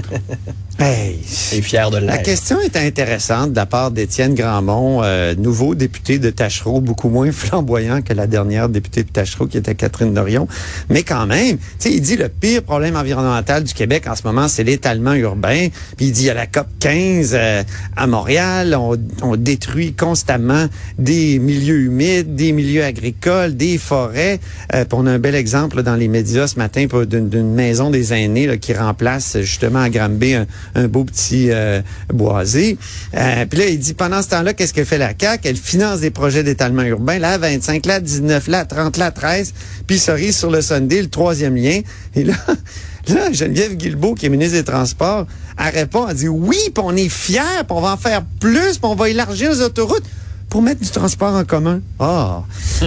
Et 0.82 1.62
fier 1.62 1.92
de 1.92 1.98
La 1.98 2.20
question 2.20 2.62
est 2.62 2.78
intéressante 2.78 3.52
de 3.52 3.56
la 3.56 3.66
part 3.66 3.92
d'Étienne 3.92 4.34
Grandmont, 4.34 5.02
euh, 5.04 5.36
nouveau 5.36 5.76
député 5.76 6.20
de 6.20 6.30
Tachereau, 6.30 6.80
beaucoup 6.80 7.10
moins 7.10 7.32
flamboyant 7.34 8.02
que 8.02 8.14
la 8.14 8.28
dernière 8.28 8.70
députée 8.70 9.04
de 9.04 9.10
Tachereau 9.10 9.48
qui 9.48 9.58
était 9.58 9.76
Catherine 9.76 10.14
Dorion. 10.14 10.48
Mais 10.90 11.04
quand 11.04 11.26
même, 11.26 11.58
tu 11.58 11.64
sais, 11.80 11.92
il 11.92 12.02
dit 12.02 12.16
le 12.16 12.30
pire 12.30 12.64
problème 12.64 12.96
environnemental 12.96 13.64
du 13.64 13.74
Québec 13.74 14.06
en 14.08 14.16
ce 14.16 14.24
moment, 14.24 14.48
c'est 14.48 14.64
l'étalement 14.64 15.14
urbain. 15.14 15.68
Puis 15.98 16.08
il 16.08 16.12
dit 16.14 16.22
il 16.22 16.28
y 16.28 16.30
a 16.30 16.34
la 16.34 16.48
COP 16.48 16.68
15 16.80 17.32
euh, 17.34 17.64
à 17.98 18.08
Montréal, 18.08 18.76
on, 18.80 18.98
on 19.22 19.36
détruit 19.36 19.94
constamment 19.94 20.68
des 20.98 21.40
milieux 21.40 21.80
humides, 21.82 22.36
des 22.36 22.54
milieux 22.54 22.86
agricoles, 22.86 23.58
des 23.58 23.78
forêts. 23.78 24.40
Euh, 24.74 24.86
on 24.94 25.08
a 25.08 25.12
un 25.12 25.20
bel 25.20 25.36
exemple 25.36 25.78
là, 25.78 25.84
dans 25.84 25.96
les 25.96 26.08
médias 26.08 26.48
ce 26.48 26.58
matin 26.58 26.86
d'une 27.06 27.54
maison 27.54 27.90
des 27.90 28.14
aînés 28.14 28.48
là, 28.48 28.58
qui 28.58 28.74
remplace 28.74 29.38
justement 29.42 29.80
à 29.80 29.90
Granby 29.90 30.36
un, 30.36 30.46
un 30.76 30.88
beau 30.88 31.04
petit 31.04 31.52
euh, 31.52 31.82
boisé. 32.14 32.78
Euh, 33.16 33.46
puis 33.46 33.60
là, 33.60 33.66
il 33.68 33.80
dit, 33.80 33.94
pendant 33.94 34.22
ce 34.22 34.30
temps-là, 34.30 34.54
qu'est-ce 34.54 34.74
que 34.74 34.84
fait 34.84 34.98
la 34.98 35.14
CAQ? 35.20 35.48
Elle 35.48 35.56
finance 35.58 36.00
des 36.00 36.10
projets 36.12 36.44
d'étalement 36.44 36.84
urbain, 36.84 37.20
là, 37.20 37.38
25, 37.38 37.86
là, 37.86 38.00
19, 38.00 38.48
là, 38.48 38.66
30, 38.66 38.98
là, 38.98 39.12
13, 39.12 39.54
puis 39.88 40.00
cerise 40.00 40.38
sur 40.38 40.52
le 40.52 40.62
Sunday, 40.62 41.02
le 41.02 41.10
troisième 41.10 41.56
lien. 41.56 41.82
Et 42.16 42.24
là, 42.24 42.34
là, 43.08 43.32
Geneviève 43.32 43.76
Guilbeault, 43.76 44.16
qui 44.16 44.26
est 44.26 44.30
ministre 44.30 44.58
des 44.58 44.64
Transports, 44.64 45.26
elle 45.58 45.74
répond, 45.74 46.08
elle 46.08 46.16
dit, 46.16 46.28
oui, 46.28 46.58
puis 46.74 46.84
on 46.86 46.96
est 46.96 47.10
fiers, 47.10 47.64
puis 47.68 47.72
on 47.78 47.82
va 47.82 47.94
en 47.94 47.98
faire 47.98 48.24
plus, 48.40 48.78
puis 48.78 48.80
on 48.84 48.96
va 48.96 49.10
élargir 49.10 49.52
les 49.52 49.62
autoroutes 49.62 50.06
pour 50.50 50.62
mettre 50.62 50.82
du 50.82 50.90
transport 50.90 51.34
en 51.34 51.46
commun. 51.46 51.82
Ah! 52.00 52.44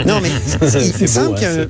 Non, 0.06 0.20
mais 0.20 0.30
il, 0.60 1.02
me 1.02 1.06
semble 1.06 1.28
beau, 1.28 1.34
qu'il 1.34 1.42
y 1.42 1.46
a 1.46 1.62
hein. 1.62 1.68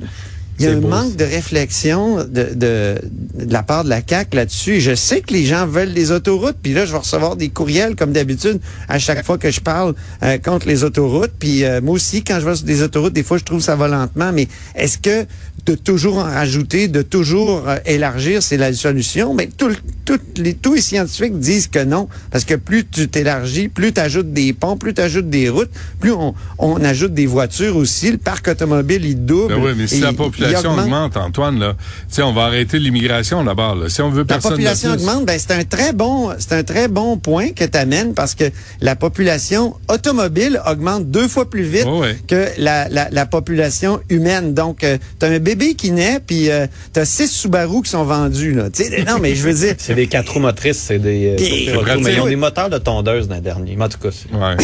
Il 0.59 0.65
y 0.65 0.67
a 0.67 0.71
un 0.71 0.77
beau, 0.77 0.87
manque 0.87 1.15
de 1.15 1.23
réflexion 1.23 2.17
de, 2.17 2.53
de, 2.53 2.95
de 3.03 3.51
la 3.53 3.63
part 3.63 3.83
de 3.83 3.89
la 3.89 4.01
CAQ 4.07 4.35
là-dessus. 4.35 4.81
Je 4.81 4.93
sais 4.95 5.21
que 5.21 5.33
les 5.33 5.45
gens 5.45 5.65
veulent 5.65 5.93
des 5.93 6.11
autoroutes, 6.11 6.57
puis 6.61 6.73
là, 6.73 6.85
je 6.85 6.91
vais 6.91 6.99
recevoir 6.99 7.35
des 7.35 7.49
courriels, 7.49 7.95
comme 7.95 8.11
d'habitude, 8.11 8.59
à 8.87 8.99
chaque 8.99 9.25
fois 9.25 9.37
que 9.37 9.51
je 9.51 9.61
parle 9.61 9.95
euh, 10.21 10.37
contre 10.37 10.67
les 10.67 10.83
autoroutes. 10.83 11.31
Puis 11.39 11.63
euh, 11.63 11.81
moi 11.81 11.95
aussi, 11.95 12.23
quand 12.23 12.39
je 12.39 12.45
vais 12.45 12.55
sur 12.55 12.65
des 12.65 12.81
autoroutes, 12.83 13.13
des 13.13 13.23
fois, 13.23 13.37
je 13.37 13.43
trouve 13.43 13.61
ça 13.61 13.75
va 13.75 13.87
lentement. 13.87 14.31
Mais 14.31 14.47
est-ce 14.75 14.97
que 14.97 15.25
de 15.65 15.75
toujours 15.75 16.17
en 16.17 16.23
rajouter, 16.23 16.87
de 16.89 17.01
toujours 17.01 17.67
euh, 17.69 17.77
élargir, 17.85 18.43
c'est 18.43 18.57
la 18.57 18.73
solution? 18.73 19.33
Mais 19.33 19.47
tout, 19.47 19.71
tout 20.03 20.19
les, 20.37 20.55
tous 20.55 20.73
les 20.73 20.81
scientifiques 20.81 21.39
disent 21.39 21.67
que 21.67 21.83
non. 21.83 22.09
Parce 22.31 22.43
que 22.43 22.55
plus 22.55 22.85
tu 22.85 23.07
t'élargis, 23.07 23.69
plus 23.69 23.93
tu 23.93 24.01
ajoutes 24.01 24.33
des 24.33 24.51
ponts, 24.51 24.75
plus 24.75 24.93
tu 24.93 25.01
ajoutes 25.01 25.29
des 25.29 25.47
routes, 25.49 25.69
plus 26.01 26.11
on, 26.11 26.33
on 26.57 26.83
ajoute 26.83 27.13
des 27.13 27.25
voitures 27.27 27.77
aussi. 27.77 28.11
Le 28.11 28.17
parc 28.17 28.47
automobile, 28.49 29.05
il 29.05 29.25
double. 29.25 29.55
Ben 29.55 29.63
oui, 29.63 29.71
mais 29.77 29.87
si 29.87 29.99
la 30.01 30.11
population 30.11 30.71
augmente. 30.71 30.85
augmente, 30.85 31.17
Antoine, 31.17 31.59
là, 31.59 31.75
tu 32.09 32.15
sais, 32.15 32.23
on 32.23 32.33
va 32.33 32.43
arrêter 32.43 32.77
l'immigration 32.79 33.43
d'abord. 33.43 33.75
là. 33.75 33.87
Si 33.89 34.01
on 34.01 34.09
veut 34.09 34.19
La 34.21 34.25
personne 34.25 34.51
de 34.51 34.55
population 34.57 34.91
plus- 34.95 34.99
augmente, 35.03 35.25
ben 35.25 35.39
c'est 35.39 35.53
un 35.53 35.63
très 35.63 35.93
bon, 35.93 36.31
c'est 36.39 36.51
un 36.53 36.63
très 36.63 36.87
bon 36.89 37.17
point 37.17 37.51
que 37.51 37.63
tu 37.63 37.77
amènes 37.77 38.13
parce 38.13 38.35
que 38.35 38.45
la 38.81 38.95
population 38.97 39.75
automobile 39.89 40.61
augmente 40.69 41.09
deux 41.09 41.27
fois 41.29 41.49
plus 41.49 41.63
vite 41.63 41.85
Oh 41.87 42.03
que 42.27 42.47
la, 42.57 42.89
la, 42.89 43.09
la 43.11 43.25
population 43.25 44.01
humaine. 44.09 44.53
Donc, 44.53 44.79
tu 44.79 45.25
as 45.25 45.29
un 45.29 45.39
bébé 45.55 45.73
qui 45.75 45.91
naît, 45.91 46.19
puis 46.25 46.49
tu 46.93 46.99
as 46.99 47.05
six 47.05 47.27
Subaru 47.31 47.81
qui 47.81 47.89
sont 47.89 48.03
vendus. 48.03 48.53
Là. 48.53 48.69
Non, 49.07 49.19
mais 49.19 49.35
je 49.35 49.43
veux 49.43 49.53
dire, 49.53 49.75
C'est 49.77 49.95
des 49.95 50.07
quatre 50.07 50.33
roues 50.33 50.39
motrices, 50.39 50.77
c'est 50.79 50.99
des. 50.99 51.35
euh, 51.39 51.97
mais 52.01 52.13
ils 52.13 52.19
ont 52.21 52.27
des 52.27 52.35
moteurs 52.35 52.69
de 52.69 52.77
tondeuse 52.77 53.27
dans 53.27 53.35
le 53.35 53.41
dernier. 53.41 53.75
Mais 53.77 53.85
en 53.85 53.89
tout 53.89 53.97
cas, 53.99 54.09
c'est 54.11 54.33
Ouais, 54.35 54.55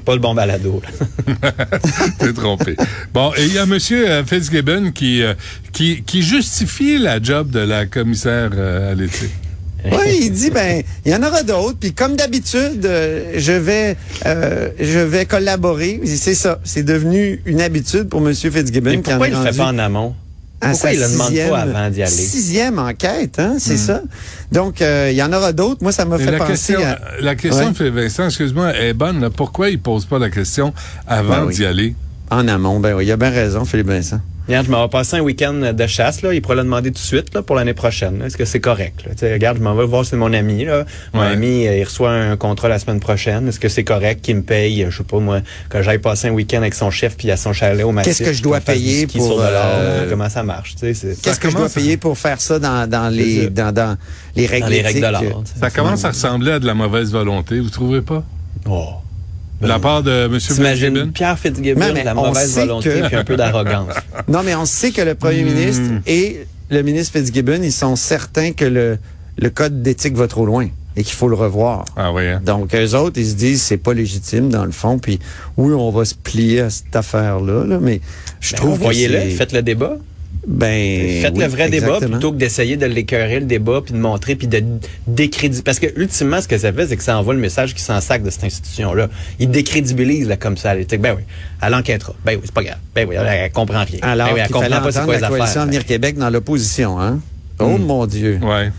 pas 0.04 0.14
le 0.14 0.20
bon 0.20 0.34
balado. 0.34 0.80
là. 0.82 1.52
t'es 2.18 2.32
trompé. 2.32 2.76
Bon, 3.12 3.32
et 3.36 3.44
il 3.44 3.52
y 3.54 3.58
a 3.58 3.62
M. 3.64 3.78
Fitzgibbon 4.26 4.92
qui, 4.92 5.22
euh, 5.22 5.34
qui, 5.72 6.02
qui 6.02 6.22
justifie 6.22 6.98
la 6.98 7.22
job 7.22 7.50
de 7.50 7.60
la 7.60 7.86
commissaire 7.86 8.50
euh, 8.54 8.92
à 8.92 8.94
l'éthique. 8.94 9.30
Oui, 9.92 10.18
il 10.22 10.30
dit 10.32 10.50
ben 10.50 10.82
il 11.04 11.12
y 11.12 11.14
en 11.14 11.22
aura 11.22 11.42
d'autres. 11.42 11.78
Puis 11.78 11.92
comme 11.92 12.16
d'habitude, 12.16 12.84
euh, 12.84 13.34
je 13.36 13.52
vais 13.52 13.96
euh, 14.26 14.70
je 14.80 14.98
vais 14.98 15.26
collaborer. 15.26 16.00
C'est 16.04 16.34
ça. 16.34 16.58
C'est 16.64 16.82
devenu 16.82 17.40
une 17.46 17.60
habitude 17.60 18.08
pour 18.08 18.26
M. 18.26 18.34
Fitzgibbon. 18.34 18.90
Mais 18.90 19.00
qui 19.02 19.10
en 19.12 19.18
pourquoi 19.18 19.28
il 19.28 19.34
le 19.34 19.42
fait 19.52 19.56
pas 19.58 19.66
en 19.66 19.78
amont? 19.78 20.14
Pourquoi 20.58 20.92
il 20.92 21.00
le 21.00 21.06
demande 21.12 21.26
sixième- 21.28 21.50
pas 21.50 21.58
avant 21.60 21.90
d'y 21.90 22.02
aller? 22.02 22.10
Sixième 22.10 22.78
enquête, 22.78 23.38
hein, 23.38 23.56
c'est 23.58 23.76
ça. 23.76 24.00
Donc 24.52 24.80
euh, 24.80 25.10
il 25.12 25.16
y 25.16 25.22
en 25.22 25.32
aura 25.32 25.52
d'autres. 25.52 25.82
Moi, 25.82 25.92
ça 25.92 26.04
m'a 26.06 26.18
fait 26.18 26.30
la 26.30 26.38
penser 26.38 26.52
question, 26.52 26.80
à 26.80 26.98
la 27.20 27.34
question, 27.34 27.66
Ouais. 27.66 27.74
Philippe 27.74 27.94
Vincent, 27.94 28.24
excuse-moi, 28.26 28.74
est 28.74 28.94
bonne. 28.94 29.20
là. 29.20 29.28
Pourquoi 29.30 29.68
il 29.68 29.78
pose 29.78 30.06
pas 30.06 30.18
la 30.18 30.30
question 30.30 30.72
avant 31.06 31.40
Ben 31.40 31.44
oui. 31.46 31.54
d'y 31.54 31.64
aller? 31.66 31.94
en 32.30 32.48
amont. 32.48 32.80
Ben 32.80 32.94
oui, 32.94 33.04
il 33.06 33.12
a 33.12 33.16
bien 33.16 33.30
raison, 33.30 33.64
Philippe 33.64 33.86
Vincent. 33.88 34.20
Regarde, 34.48 34.66
je 34.66 34.70
m'en 34.70 34.82
vais 34.82 34.88
passer 34.88 35.16
un 35.16 35.20
week-end 35.20 35.54
de 35.74 35.86
chasse. 35.86 36.22
Là. 36.22 36.32
Il 36.32 36.40
pourrait 36.40 36.56
le 36.56 36.62
demander 36.62 36.90
tout 36.90 36.94
de 36.94 37.06
suite 37.06 37.34
là, 37.34 37.42
pour 37.42 37.56
l'année 37.56 37.74
prochaine. 37.74 38.18
là. 38.20 38.26
Est-ce 38.26 38.36
que 38.36 38.44
c'est 38.44 38.60
correct? 38.60 39.02
Là? 39.04 39.12
Tu 39.12 39.18
sais, 39.18 39.32
Regarde, 39.32 39.58
je 39.58 39.62
m'en 39.62 39.74
vais 39.74 39.84
voir, 39.86 40.04
c'est 40.04 40.16
mon 40.16 40.32
ami. 40.32 40.64
Là. 40.64 40.84
Mon 41.12 41.20
Ouais. 41.22 41.26
ami, 41.26 41.66
euh, 41.66 41.76
il 41.78 41.84
reçoit 41.84 42.10
un 42.12 42.36
contrat 42.36 42.68
la 42.68 42.78
semaine 42.78 43.00
prochaine. 43.00 43.48
Est-ce 43.48 43.58
que 43.58 43.68
c'est 43.68 43.82
correct 43.84 44.20
qu'il 44.22 44.36
me 44.36 44.42
paye, 44.42 44.84
euh, 44.84 44.90
je 44.90 44.98
sais 44.98 45.04
pas 45.04 45.18
moi, 45.18 45.40
que 45.68 45.82
j'aille 45.82 45.98
passer 45.98 46.28
un 46.28 46.32
week-end 46.32 46.58
avec 46.58 46.74
son 46.74 46.90
chef 46.90 47.16
puis 47.16 47.30
à 47.30 47.36
son 47.36 47.52
chalet 47.52 47.84
au 47.84 47.90
massif? 47.92 48.16
Qu'est-ce 48.18 48.30
que 48.30 48.36
je 48.36 48.42
dois 48.42 48.60
payer 48.60 49.06
pour, 49.08 49.40
euh, 49.40 50.06
Comment 50.08 50.28
ça 50.28 50.42
marche? 50.44 50.74
tu 50.76 50.80
sais, 50.80 50.94
c'est- 50.94 51.20
Qu'est-ce 51.20 51.40
que 51.40 51.50
je 51.50 51.56
dois 51.56 51.68
payer 51.68 51.96
pour 51.96 52.16
faire 52.16 52.40
ça 52.40 52.58
dans, 52.58 52.88
dans 52.88 53.08
les 53.12 53.50
dans, 53.50 53.72
dans 53.72 53.96
les 54.36 54.46
règles 54.46 54.66
Dans 54.66 54.70
les 54.70 54.82
règles 54.82 55.00
de 55.00 55.06
l'art. 55.06 55.22
Ça 55.60 55.70
commence 55.70 56.04
à 56.04 56.08
ressembler 56.10 56.52
à 56.52 56.58
de 56.60 56.66
la 56.66 56.74
mauvaise 56.74 57.10
volonté, 57.10 57.58
vous 57.58 57.70
trouvez 57.70 58.00
pas? 58.02 58.22
Oh. 58.68 58.90
De 59.60 59.66
la 59.66 59.78
part 59.78 60.02
de 60.02 60.26
M. 60.26 60.32
Fitzgibbon? 60.34 60.54
T'imagines 60.54 61.12
Pierre 61.12 61.38
Fitzgibbon, 61.38 61.78
Mais- 61.80 61.92
mais 61.92 62.04
la 62.04 62.14
mauvaise 62.14 62.54
volonté 62.56 62.90
que- 62.90 63.06
puis 63.06 63.16
un 63.16 63.24
peu 63.24 63.36
d'arrogance. 63.36 63.94
Non, 64.28 64.42
mais 64.44 64.54
on 64.54 64.66
sait 64.66 64.90
que 64.90 65.00
le 65.02 65.14
premier 65.14 65.42
Hmm. 65.42 65.46
ministre 65.54 65.82
et 66.06 66.46
le 66.70 66.82
ministre 66.82 67.18
Fitzgibbon, 67.18 67.62
ils 67.62 67.72
sont 67.72 67.96
certains 67.96 68.52
que 68.52 68.64
le, 68.66 68.98
le 69.38 69.50
code 69.50 69.82
d'éthique 69.82 70.14
va 70.16 70.28
trop 70.28 70.44
loin 70.44 70.68
et 70.96 71.02
qu'il 71.02 71.14
faut 71.14 71.28
le 71.28 71.36
revoir. 71.36 71.84
Ah 71.96 72.12
oui, 72.12 72.26
hein? 72.26 72.40
Donc, 72.44 72.74
eux 72.74 72.94
autres, 72.94 73.18
ils 73.18 73.26
se 73.28 73.34
disent 73.34 73.62
c'est 73.62 73.76
pas 73.78 73.94
légitime 73.94 74.50
dans 74.50 74.64
le 74.64 74.72
fond. 74.72 74.98
Puis 74.98 75.18
oui, 75.56 75.72
on 75.74 75.90
va 75.90 76.04
se 76.04 76.14
plier 76.14 76.60
à 76.60 76.70
cette 76.70 76.94
affaire-là, 76.94 77.64
là, 77.64 77.78
mais 77.80 78.00
je 78.40 78.52
Ben, 78.52 78.56
trouve 78.58 78.78
que 78.78 78.84
Voyez-le, 78.84 79.30
faites 79.30 79.52
le 79.52 79.62
débat. 79.62 79.96
Ben, 80.48 81.22
Faites 81.22 81.32
oui, 81.34 81.42
le 81.42 81.48
vrai 81.48 81.68
débat 81.68 81.98
plutôt 82.00 82.30
que 82.30 82.36
d'essayer 82.36 82.76
de 82.76 82.86
l'écœurer 82.86 83.40
le 83.40 83.46
débat 83.46 83.80
puis 83.84 83.92
de 83.92 83.98
montrer 83.98 84.36
puis 84.36 84.46
de 84.46 84.62
décréditer. 85.08 85.62
Parce 85.64 85.80
que 85.80 85.86
ultimement, 86.00 86.40
ce 86.40 86.46
que 86.46 86.56
ça 86.56 86.72
fait, 86.72 86.86
c'est 86.86 86.96
que 86.96 87.02
ça 87.02 87.18
envoie 87.18 87.34
le 87.34 87.40
message 87.40 87.74
qui 87.74 87.82
s'en 87.82 88.00
sac 88.00 88.22
de 88.22 88.30
cette 88.30 88.44
institution-là. 88.44 89.08
Il 89.40 89.50
décrédibilise 89.50 90.28
là, 90.28 90.36
comme 90.36 90.56
ça. 90.56 90.74
Ben 90.76 91.14
oui, 91.16 91.22
elle 91.60 91.74
enquêtera. 91.74 92.14
Ben 92.24 92.34
oui, 92.36 92.42
c'est 92.44 92.54
pas 92.54 92.62
grave. 92.62 92.78
Ben 92.94 93.06
oui, 93.08 93.16
elle, 93.18 93.26
elle 93.26 93.50
comprend 93.50 93.82
rien. 93.84 93.98
Alors 94.02 94.28
ben 94.28 94.34
oui, 94.34 94.40
elle 94.40 94.46
qu'il 94.46 94.54
fallait 94.56 94.68
comprend 94.76 94.82
pas 94.84 94.92
c'est 94.92 95.04
quoi 95.04 95.18
la 95.18 95.28
les 95.28 95.36
coalition. 95.36 95.60
Avenir 95.62 95.84
Québec 95.84 96.16
dans 96.16 96.30
l'opposition, 96.30 97.00
hein? 97.00 97.18
Oh 97.58 97.76
mon 97.78 98.06
Dieu. 98.06 98.38
Ouais, 98.40 98.70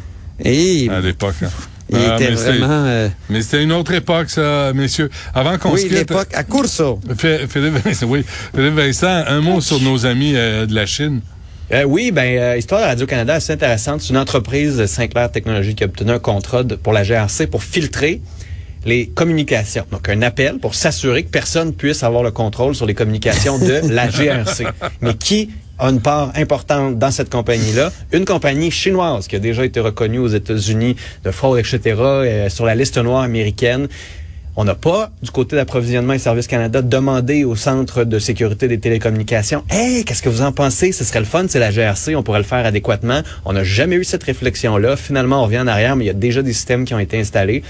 Et 0.45 0.87
à 0.89 1.01
l'époque. 1.01 1.35
hein. 1.43 1.49
il 1.89 1.97
Ah, 1.97 2.15
était 2.15 2.29
mais 2.31 2.37
c'était- 2.37 2.51
vraiment... 2.59 2.85
euh, 2.85 3.09
Mais 3.29 3.41
c'était 3.41 3.63
une 3.63 3.73
autre 3.73 3.93
époque, 3.93 4.29
ça, 4.29 4.71
messieurs. 4.73 5.09
Avant 5.33 5.57
qu'on 5.57 5.75
se 5.75 5.83
oui, 5.83 5.89
l'époque 5.89 6.29
à 6.33 6.43
Courso. 6.45 6.99
Philippe 7.17 7.83
Vincent, 7.83 8.05
oui. 8.07 8.23
Philippe 8.55 8.75
Vincent, 8.75 9.23
un 9.27 9.41
mot 9.41 9.59
sur 9.59 9.81
nos 9.81 10.05
amis 10.05 10.33
euh, 10.35 10.65
de 10.65 10.73
la 10.73 10.85
Chine. 10.85 11.19
Euh, 11.73 11.83
oui, 11.83 12.11
ben 12.11 12.37
euh, 12.39 12.57
Histoire 12.57 12.81
de 12.81 12.85
Radio-Canada, 12.85 13.35
assez 13.35 13.51
intéressante. 13.53 14.01
C'est 14.01 14.09
une 14.11 14.17
entreprise 14.17 14.77
de 14.77 14.85
Sinclair 14.85 15.29
Technologies 15.31 15.75
qui 15.75 15.83
a 15.83 15.87
obtenu 15.87 16.11
un 16.11 16.19
contrat 16.19 16.63
de- 16.63 16.75
pour 16.75 16.93
la 16.93 17.03
GRC 17.03 17.47
pour 17.47 17.61
filtrer 17.61 18.21
les 18.85 19.07
communications. 19.07 19.85
Donc, 19.91 20.07
un 20.07 20.21
appel 20.21 20.59
pour 20.59 20.75
s'assurer 20.75 21.23
que 21.23 21.29
personne 21.29 21.73
puisse 21.73 22.03
avoir 22.03 22.23
le 22.23 22.31
contrôle 22.31 22.73
sur 22.73 22.85
les 22.85 22.93
communications 22.93 23.59
de 23.59 23.81
la 23.91 24.07
GRC. 24.09 24.65
Mais 25.01 25.13
qui 25.15 25.49
a 25.77 25.89
une 25.89 25.99
part 25.99 26.31
importante 26.35 26.97
dans 26.97 27.11
cette 27.11 27.29
compagnie-là? 27.29 27.91
Une 28.13 28.23
compagnie 28.23 28.71
chinoise 28.71 29.27
qui 29.27 29.35
a 29.35 29.39
déjà 29.39 29.65
été 29.65 29.81
reconnue 29.81 30.19
aux 30.19 30.27
États-Unis 30.29 30.95
de 31.25 31.31
fraude, 31.31 31.59
etc., 31.59 31.79
euh, 31.99 32.49
sur 32.49 32.65
la 32.65 32.75
liste 32.75 32.97
noire 32.97 33.23
américaine. 33.23 33.89
On 34.59 34.63
n'a 34.63 34.73
pas, 34.73 35.11
du 35.21 35.29
côté 35.29 35.55
d'approvisionnement 35.55 36.13
et 36.13 36.17
Services 36.17 36.47
Canada, 36.47 36.81
demandé 36.81 37.43
au 37.43 37.55
Centre 37.55 38.03
de 38.03 38.17
sécurité 38.17 38.67
des 38.67 38.79
télécommunications, 38.79 39.63
Hey, 39.69 40.03
qu'est-ce 40.03 40.23
que 40.23 40.29
vous 40.29 40.41
en 40.41 40.51
pensez? 40.51 40.91
Ce 40.91 41.03
serait 41.03 41.19
le 41.19 41.25
fun, 41.25 41.45
c'est 41.47 41.59
la 41.59 41.69
GRC, 41.69 42.15
on 42.15 42.23
pourrait 42.23 42.39
le 42.39 42.43
faire 42.43 42.65
adéquatement. 42.65 43.21
On 43.45 43.53
n'a 43.53 43.63
jamais 43.63 43.97
eu 43.97 44.03
cette 44.03 44.23
réflexion-là. 44.23 44.97
Finalement, 44.97 45.41
on 45.41 45.45
revient 45.45 45.59
en 45.59 45.67
arrière, 45.67 45.95
mais 45.95 46.05
il 46.05 46.07
y 46.07 46.09
a 46.09 46.13
déjà 46.13 46.41
des 46.41 46.53
systèmes 46.53 46.85
qui 46.85 46.95
ont 46.95 46.99
été 46.99 47.19
installés. 47.19 47.61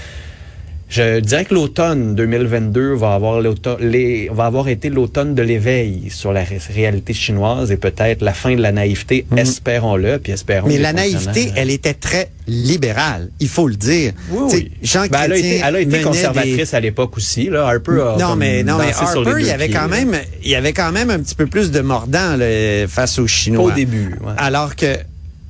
Je 0.90 1.20
dirais 1.20 1.44
que 1.44 1.52
l'automne 1.54 2.14
2022 2.14 2.94
va 2.94 3.12
avoir, 3.14 3.40
les, 3.80 4.30
va 4.32 4.46
avoir 4.46 4.68
été 4.68 4.88
l'automne 4.88 5.34
de 5.34 5.42
l'éveil 5.42 6.04
sur 6.08 6.32
la 6.32 6.42
ré- 6.44 6.58
réalité 6.74 7.12
chinoise 7.12 7.70
et 7.70 7.76
peut-être 7.76 8.22
la 8.22 8.32
fin 8.32 8.54
de 8.56 8.62
la 8.62 8.72
naïveté, 8.72 9.26
espérons-le, 9.36 10.18
puis 10.18 10.32
espérons 10.32 10.66
Mhm. 10.68 10.72
Mais 10.72 10.78
la 10.78 10.92
naïveté, 10.94 11.52
elle 11.56 11.70
était 11.70 11.92
très 11.94 12.30
libérale, 12.46 13.28
il 13.40 13.48
faut 13.48 13.68
le 13.68 13.74
dire. 13.76 14.12
Oui, 14.30 14.50
oui. 14.52 14.72
Jean 14.82 15.06
Ben, 15.10 15.20
elle, 15.24 15.32
a 15.32 15.36
été, 15.36 15.60
elle 15.62 15.76
a 15.76 15.80
été 15.80 16.00
conservatrice 16.00 16.70
des- 16.70 16.74
à 16.74 16.80
l'époque 16.80 17.16
aussi. 17.18 17.50
Là. 17.50 17.66
Harper 17.68 17.92
a 17.92 18.16
Non, 18.18 18.36
mais 18.36 18.62
non, 18.62 18.78
mais 18.78 18.92
Harper, 18.94 19.34
il 19.40 19.46
y 19.46 19.50
avait 19.50 19.66
pieds, 19.66 19.74
quand 19.74 19.82
là. 19.82 19.88
même, 19.88 20.16
il 20.42 20.50
y 20.50 20.54
avait 20.54 20.72
quand 20.72 20.90
même 20.90 21.10
un 21.10 21.18
petit 21.18 21.34
peu 21.34 21.46
plus 21.46 21.70
de 21.70 21.80
mordant 21.80 22.36
là, 22.36 22.88
face 22.88 23.18
aux 23.18 23.26
Chinois. 23.26 23.64
Au 23.64 23.70
début, 23.72 24.14
ouais. 24.22 24.32
Alors 24.38 24.74
que, 24.74 24.86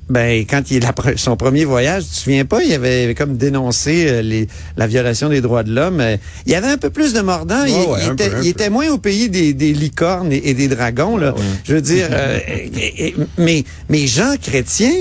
ben, 0.08 0.44
quand 0.48 0.70
il 0.70 0.80
pre- 0.80 1.16
son 1.16 1.36
premier 1.36 1.64
voyage, 1.64 2.04
tu 2.04 2.10
te 2.10 2.14
souviens 2.16 2.44
pas, 2.44 2.62
il 2.62 2.72
avait 2.72 3.14
comme 3.14 3.36
dénoncé 3.36 4.06
euh, 4.08 4.22
les, 4.22 4.48
la 4.76 4.86
violation 4.86 5.28
des 5.28 5.40
droits 5.40 5.62
de 5.62 5.72
l'homme. 5.74 6.00
euh, 6.00 6.16
il 6.46 6.52
y 6.52 6.54
avait 6.54 6.68
un 6.68 6.78
peu 6.78 6.90
plus 6.90 7.12
de 7.12 7.20
mordant. 7.20 7.64
il, 7.64 7.74
ouais, 7.74 8.06
était, 8.12 8.30
peu, 8.30 8.36
il 8.42 8.48
était 8.48 8.70
moins 8.70 8.88
au 8.88 8.98
pays 8.98 9.28
des, 9.28 9.52
des 9.52 9.72
licornes 9.72 10.32
et, 10.32 10.42
et 10.50 10.54
des 10.54 10.68
dragons. 10.68 11.16
Là. 11.16 11.34
Je 11.64 11.74
veux 11.74 11.80
dire, 11.82 12.08
euh, 12.12 12.38
et- 12.48 13.08
et- 13.08 13.16
mais, 13.36 13.64
mais 13.88 14.06
Jean 14.06 14.36
Chrétien, 14.40 14.92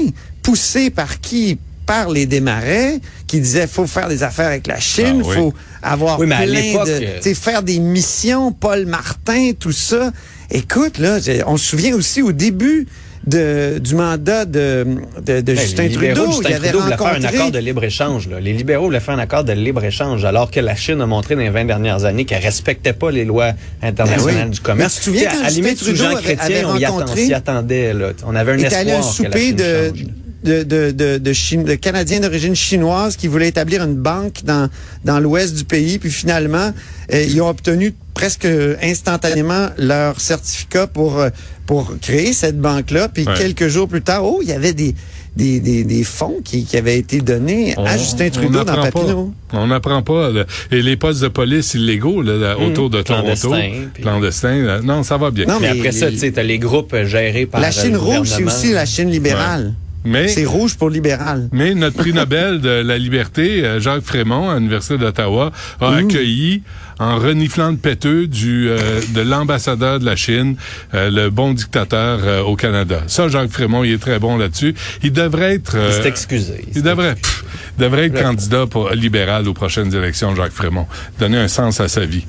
poussé 0.43 0.89
par 0.89 1.19
qui? 1.21 1.57
Par 1.85 2.09
les 2.09 2.25
démarrais, 2.25 2.99
qui 3.27 3.39
disaient 3.39 3.65
faut 3.65 3.87
faire 3.87 4.09
des 4.09 4.21
affaires 4.21 4.47
avec 4.47 4.67
la 4.67 4.77
Chine, 4.77 5.21
Ah 5.23 5.25
oui. 5.25 5.35
faut 5.35 5.53
avoir 5.81 6.19
Oui, 6.19 6.27
mais 6.27 6.35
plein 6.45 6.83
de, 6.83 6.89
euh, 6.89 7.33
faire 7.33 7.63
des 7.63 7.79
missions, 7.79 8.51
Paul 8.51 8.85
Martin, 8.85 9.51
tout 9.57 9.71
ça. 9.71 10.11
Écoute, 10.51 10.97
là, 10.97 11.19
on 11.45 11.55
se 11.55 11.65
souvient 11.65 11.95
aussi 11.95 12.21
au 12.21 12.33
début 12.33 12.87
de, 13.27 13.77
du 13.79 13.93
mandat 13.95 14.45
de, 14.45 14.85
de, 15.25 15.41
de 15.41 15.53
Ben, 15.53 15.57
Justin 15.57 15.89
Trudeau. 15.89 16.25
Justin 16.31 16.49
il 16.49 16.53
avait 16.55 16.69
Trudeau 16.69 16.83
voulait 16.83 16.97
faire 16.97 17.05
un 17.07 17.09
rencontré 17.13 17.35
accord 17.37 17.51
de 17.51 17.59
libre-échange. 17.59 18.29
là. 18.29 18.39
Les 18.39 18.53
libéraux 18.53 18.85
voulaient 18.85 18.99
faire 18.99 19.15
un 19.15 19.19
accord 19.19 19.43
de 19.43 19.51
libre-échange, 19.53 20.23
alors 20.25 20.49
que 20.49 20.59
la 20.59 20.75
Chine 20.75 21.01
a 21.01 21.05
montré 21.05 21.35
dans 21.35 21.41
les 21.41 21.49
20 21.49 21.65
dernières 21.65 22.05
années 22.05 22.25
qu'elle 22.25 22.41
respectait 22.41 22.93
pas 22.93 23.11
les 23.11 23.25
lois 23.25 23.51
internationales 23.83 24.35
Ben 24.35 24.45
oui. 24.45 24.51
du 24.51 24.59
commerce. 24.61 24.95
Mais 24.95 24.99
tu 24.99 25.03
souviens 25.03 25.29
quand 25.31 25.45
à 25.45 25.49
limite, 25.49 25.77
Justin 25.83 25.93
Jean 25.95 26.03
Trudeau 26.05 26.17
avait- 26.17 26.35
Chrétien, 26.35 26.69
avait 26.69 26.87
on 26.87 26.91
rencontré- 26.95 27.25
s'y 27.25 27.33
attendait. 27.33 27.93
Là. 27.93 28.07
On 28.25 28.35
avait 28.35 28.51
un 28.53 28.57
espoir 28.59 28.81
allé 28.81 28.91
un 28.91 28.95
que 28.95 29.01
la 29.01 29.11
souper 29.11 29.39
Chine 29.41 29.55
de, 29.55 29.63
change. 29.89 30.05
de, 30.43 30.63
de, 30.63 30.91
de, 30.91 31.17
de, 31.17 31.33
Chine, 31.33 31.63
de 31.65 31.75
Canadiens 31.75 32.19
d'origine 32.21 32.55
chinoise 32.55 33.17
qui 33.17 33.27
voulaient 33.27 33.49
établir 33.49 33.83
une 33.83 33.95
banque 33.95 34.43
dans, 34.45 34.69
dans 35.03 35.19
l'ouest 35.19 35.55
du 35.55 35.65
pays. 35.65 35.99
Puis 35.99 36.11
finalement, 36.11 36.71
euh, 37.13 37.23
ils 37.27 37.41
ont 37.41 37.49
obtenu 37.49 37.93
presque 38.17 38.47
instantanément 38.81 39.67
leur 39.77 40.19
certificat 40.19 40.87
pour, 40.87 41.19
euh, 41.19 41.29
pour 41.67 41.93
créer 42.01 42.33
cette 42.33 42.59
banque-là. 42.59 43.09
Puis 43.09 43.25
Ouais. 43.27 43.33
quelques 43.37 43.67
jours 43.67 43.87
plus 43.87 44.01
tard, 44.01 44.25
oh, 44.25 44.39
il 44.41 44.49
y 44.49 44.53
avait 44.53 44.73
des, 44.73 44.95
des, 45.35 45.59
des, 45.59 45.83
des 45.83 46.03
fonds 46.03 46.37
qui, 46.43 46.65
qui 46.65 46.77
avaient 46.77 46.97
été 46.97 47.21
donnés 47.21 47.75
à 47.77 47.95
Justin 47.97 48.29
Trudeau 48.31 48.63
dans 48.63 48.73
n'apprend 48.75 48.91
Papineau. 49.01 49.33
Pas, 49.51 49.57
on 49.59 49.67
n'apprend 49.67 50.01
pas. 50.01 50.31
là. 50.31 50.45
Et 50.71 50.81
les 50.81 50.97
postes 50.97 51.21
de 51.21 51.27
police 51.27 51.75
illégaux 51.75 52.23
là, 52.23 52.37
là, 52.37 52.57
autour 52.59 52.89
de 52.89 53.01
Toronto, 53.03 53.23
clandestins, 53.49 53.71
puis- 53.93 54.01
clandestins, 54.03 54.63
là, 54.63 54.79
non, 54.81 55.03
ça 55.03 55.17
va 55.17 55.29
bien. 55.29 55.45
Non, 55.45 55.59
Mais 55.61 55.71
mais 55.73 55.79
après 55.79 55.91
ça, 55.91 56.09
tu 56.09 56.17
sais, 56.17 56.31
t'as 56.31 56.43
les 56.43 56.57
groupes 56.57 56.93
euh, 56.93 57.05
gérés 57.05 57.45
par 57.45 57.61
La 57.61 57.67
euh, 57.67 57.71
Chine 57.71 57.91
le 57.93 57.99
rouge, 57.99 58.27
c'est 58.29 58.43
aussi 58.43 58.71
la 58.73 58.85
Chine 58.85 59.11
libérale. 59.11 59.73
Mais, 60.05 60.29
C'est 60.29 60.45
rouge 60.45 60.75
pour 60.77 60.89
libéral. 60.89 61.49
mais 61.51 61.75
notre 61.75 61.97
prix 61.97 62.13
Nobel 62.21 62.61
de 62.61 62.69
la 62.69 62.97
liberté, 62.97 63.65
euh, 63.65 63.81
Jacques 63.81 64.03
Frémont, 64.05 64.49
à 64.49 64.55
l'Université 64.55 64.97
d'Ottawa, 64.97 65.51
a 65.81 65.95
accueilli 65.95 66.63
en 66.99 67.17
reniflant 67.17 67.71
de 67.71 67.77
péteux 67.77 68.27
du, 68.27 68.69
euh, 68.69 69.01
de 69.09 69.21
l'ambassadeur 69.21 69.99
de 69.99 70.05
la 70.05 70.15
Chine, 70.15 70.55
euh, 70.93 71.09
le 71.09 71.29
bon 71.29 71.53
dictateur 71.53 72.19
euh, 72.23 72.41
au 72.41 72.55
Canada. 72.55 73.03
Ça, 73.07 73.27
Jacques 73.27 73.51
Frémont, 73.51 73.83
il 73.83 73.93
est 73.93 74.01
très 74.01 74.19
bon 74.19 74.37
là-dessus. 74.37 74.73
Il 75.03 75.11
devrait 75.11 75.55
être... 75.55 75.75
Il 75.75 75.79
euh, 75.79 76.01
s'est 76.01 76.07
excusé. 76.07 76.65
Il 76.75 76.81
devrait, 76.81 77.15
pff, 77.15 77.43
devrait 77.77 78.07
être 78.07 78.21
candidat 78.21 78.65
pour 78.67 78.89
libéral 78.91 79.47
aux 79.47 79.53
prochaines 79.53 79.93
élections, 79.93 80.35
Jacques 80.35 80.51
Frémont. 80.53 80.87
Donner 81.19 81.37
un 81.37 81.47
sens 81.47 81.79
à 81.79 81.87
sa 81.87 82.05
vie. 82.05 82.25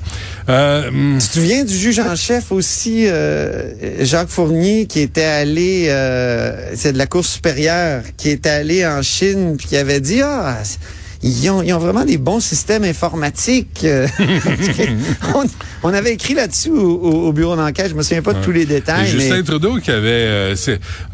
Euh, 0.49 0.87
hum, 0.87 1.17
Tu 1.19 1.27
te 1.27 1.33
souviens 1.33 1.63
du 1.63 1.75
juge 1.75 1.99
en 1.99 2.15
chef 2.15 2.51
aussi, 2.51 3.07
euh, 3.07 3.71
Jacques 4.05 4.29
Fournier, 4.29 4.85
qui 4.85 4.99
était 4.99 5.23
allé, 5.23 5.87
euh, 5.89 6.71
c'est 6.75 6.93
de 6.93 6.97
la 6.97 7.07
Cour 7.07 7.25
supérieure, 7.25 8.03
qui 8.17 8.29
était 8.29 8.49
allé 8.49 8.85
en 8.85 9.01
Chine, 9.01 9.55
puis 9.57 9.67
qui 9.67 9.77
avait 9.77 10.01
dit, 10.01 10.21
ah, 10.21 10.57
ils 11.21 11.49
ont, 11.49 11.61
ils 11.61 11.73
ont 11.73 11.79
vraiment 11.79 12.05
des 12.05 12.17
bons 12.17 12.39
systèmes 12.39 12.83
informatiques. 12.83 13.81
euh, 13.83 14.07
on, 15.35 15.43
on 15.83 15.93
avait 15.93 16.13
écrit 16.13 16.33
là-dessus 16.33 16.69
au, 16.71 16.95
au- 16.97 17.27
au 17.27 17.33
bureau 17.33 17.55
d'enquête. 17.55 17.89
Je 17.89 17.95
me 17.95 18.01
souviens 18.03 18.21
pas 18.21 18.33
de 18.33 18.43
tous 18.43 18.51
les 18.51 18.61
Et 18.61 18.65
détails, 18.65 19.07
Justin 19.07 19.37
mais 19.37 19.43
Trudeau 19.43 19.77
qui 19.77 19.91
avait 19.91 20.09
euh, 20.09 20.55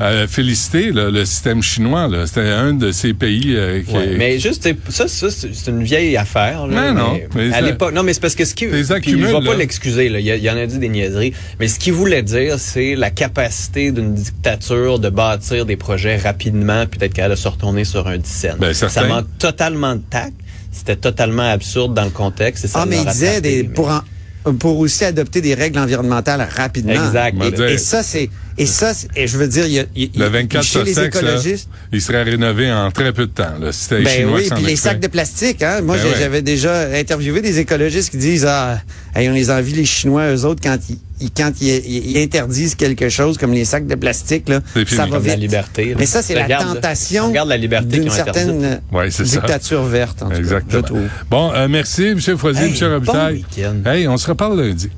euh, 0.01 0.27
félicité 0.27 0.91
là, 0.91 1.09
le 1.09 1.25
système 1.25 1.61
chinois. 1.61 2.09
C'était 2.25 2.41
un 2.41 2.73
de 2.73 2.91
ces 2.91 3.13
pays 3.13 3.55
euh, 3.55 3.81
qui... 3.81 3.95
Ouais, 3.95 4.15
mais 4.17 4.39
juste, 4.39 4.67
ça, 4.89 5.07
ça 5.07 5.27
c'est 5.29 5.67
une 5.71 5.83
vieille 5.83 6.17
affaire. 6.17 6.67
Là, 6.67 6.91
Mais 6.93 6.93
non, 6.93 7.19
mais 7.35 7.53
à 7.53 7.61
l'époque, 7.61 7.93
non, 7.93 8.03
mais 8.03 8.13
c'est 8.13 8.19
parce 8.21 8.35
que 8.35 8.45
ce 8.45 8.53
qui, 8.53 8.67
puis 8.67 8.83
je 8.83 9.15
vais 9.15 9.45
pas 9.45 9.55
l'excuser. 9.55 10.05
Il, 10.07 10.19
y 10.21 10.31
a- 10.31 10.35
il 10.35 10.43
y 10.43 10.49
en 10.49 10.57
a 10.57 10.65
dit 10.65 10.77
des 10.79 10.89
niaiseries, 10.89 11.33
mais 11.59 11.67
ce 11.67 11.79
qu'il 11.79 11.93
voulait 11.93 12.23
dire, 12.23 12.59
c'est 12.59 12.95
la 12.95 13.09
capacité 13.09 13.91
d'une 13.91 14.13
dictature 14.13 14.99
de 14.99 15.09
bâtir 15.09 15.65
des 15.65 15.75
projets 15.75 16.17
rapidement, 16.17 16.85
puis 16.85 16.99
d'être 16.99 17.13
capable 17.13 17.35
de 17.35 17.39
se 17.39 17.47
retourner 17.47 17.85
sur 17.85 18.07
un 18.07 18.17
dixaine. 18.17 18.57
Ben, 18.59 18.73
ça 18.73 18.89
certain. 18.89 19.09
manque 19.09 19.27
totalement 19.39 19.94
de 19.95 20.03
tact. 20.09 20.33
C'était 20.71 20.95
totalement 20.97 21.49
absurde 21.49 21.93
dans 21.93 22.03
le 22.03 22.09
contexte. 22.09 22.65
Et 22.65 22.67
ça 22.67 22.79
ah, 22.81 22.85
mais 22.85 22.97
il 23.01 23.05
disait 23.05 23.27
rattrapé, 23.35 23.41
des, 23.63 23.63
mais- 23.63 23.73
pour 23.73 23.89
en- 23.89 24.53
pour 24.59 24.77
aussi 24.77 25.03
adopter 25.05 25.41
des 25.41 25.53
règles 25.55 25.79
environnementales 25.79 26.47
rapidement. 26.55 26.93
Exact. 26.93 27.35
Et 27.69 27.77
ça, 27.77 28.03
c'est 28.03 28.29
et 28.57 28.65
ça, 28.65 28.93
et 29.15 29.27
je 29.27 29.37
veux 29.37 29.47
dire, 29.47 29.65
il 29.65 29.73
y 29.73 29.79
a, 29.79 29.83
il- 29.95 30.11
Le 30.15 30.25
il- 30.27 30.31
24 30.31 30.63
chez 30.63 30.83
les 30.83 30.93
là, 30.93 31.05
écologistes. 31.05 31.67
il 31.91 32.01
serait 32.01 32.23
rénové 32.23 32.71
en 32.71 32.89
très 32.91 33.11
peu 33.11 33.25
de 33.27 33.31
temps. 33.31 33.57
Là. 33.59 33.71
C'était 33.71 33.97
les 33.99 34.03
Ben 34.05 34.11
Chinois 34.11 34.39
oui, 34.39 34.49
puis 34.55 34.63
les 34.65 34.75
sacs 34.75 34.99
de 34.99 35.07
plastique. 35.07 35.61
Hein? 35.61 35.81
Moi, 35.81 35.97
Ben 35.97 36.05
ouais. 36.05 36.15
j'avais 36.19 36.41
déjà 36.41 36.87
interviewé 36.93 37.41
des 37.41 37.59
écologistes 37.59 38.11
qui 38.11 38.17
disent 38.17 38.45
ah, 38.47 38.79
hey, 39.15 39.29
on 39.29 39.33
les 39.33 39.51
envie 39.51 39.73
les 39.73 39.85
Chinois 39.85 40.33
eux 40.33 40.45
autres 40.45 40.61
quand 40.63 40.77
ils, 40.89 40.97
ils- 41.19 41.31
quand 41.31 41.51
ils, 41.61 42.17
interdisent 42.17 42.75
quelque 42.75 43.09
chose 43.09 43.37
comme 43.37 43.51
les 43.51 43.65
sacs 43.65 43.87
de 43.87 43.95
plastique 43.95 44.47
là, 44.49 44.61
ça 44.87 45.05
va 45.05 45.17
Comme 45.17 45.25
la 45.25 45.33
vite. 45.33 45.39
liberté. 45.41 45.85
là. 45.89 45.95
Mais 45.99 46.05
ça, 46.05 46.21
c'est 46.21 46.35
la 46.35 46.47
tentation 46.57 47.29
d'une 47.31 48.09
certaine 48.09 48.81
Ouais, 48.91 49.11
c'est 49.11 49.25
ça. 49.25 49.41
dictature 49.41 49.83
verte. 49.83 50.21
En 50.23 50.27
tout 50.27 50.31
cas, 50.33 50.37
Exactement. 50.39 50.71
je 50.81 50.85
trouve. 50.85 51.07
Bon, 51.29 51.51
euh, 51.53 51.67
merci, 51.67 52.05
M. 52.05 52.19
Foisy, 52.37 52.59
Hey, 52.63 52.77
M. 52.81 52.91
Robitaille. 52.93 53.43
bon 53.55 53.57
week-end. 53.57 53.89
Hey, 53.89 54.07
on 54.07 54.17
se 54.17 54.27
reparle 54.27 54.61
lundi. 54.61 54.89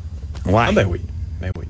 Ouais. 0.45 0.63
Ah 0.67 0.71
ben 0.71 0.85
oui. 0.89 0.99
Ben 1.41 1.51
oui. 1.57 1.65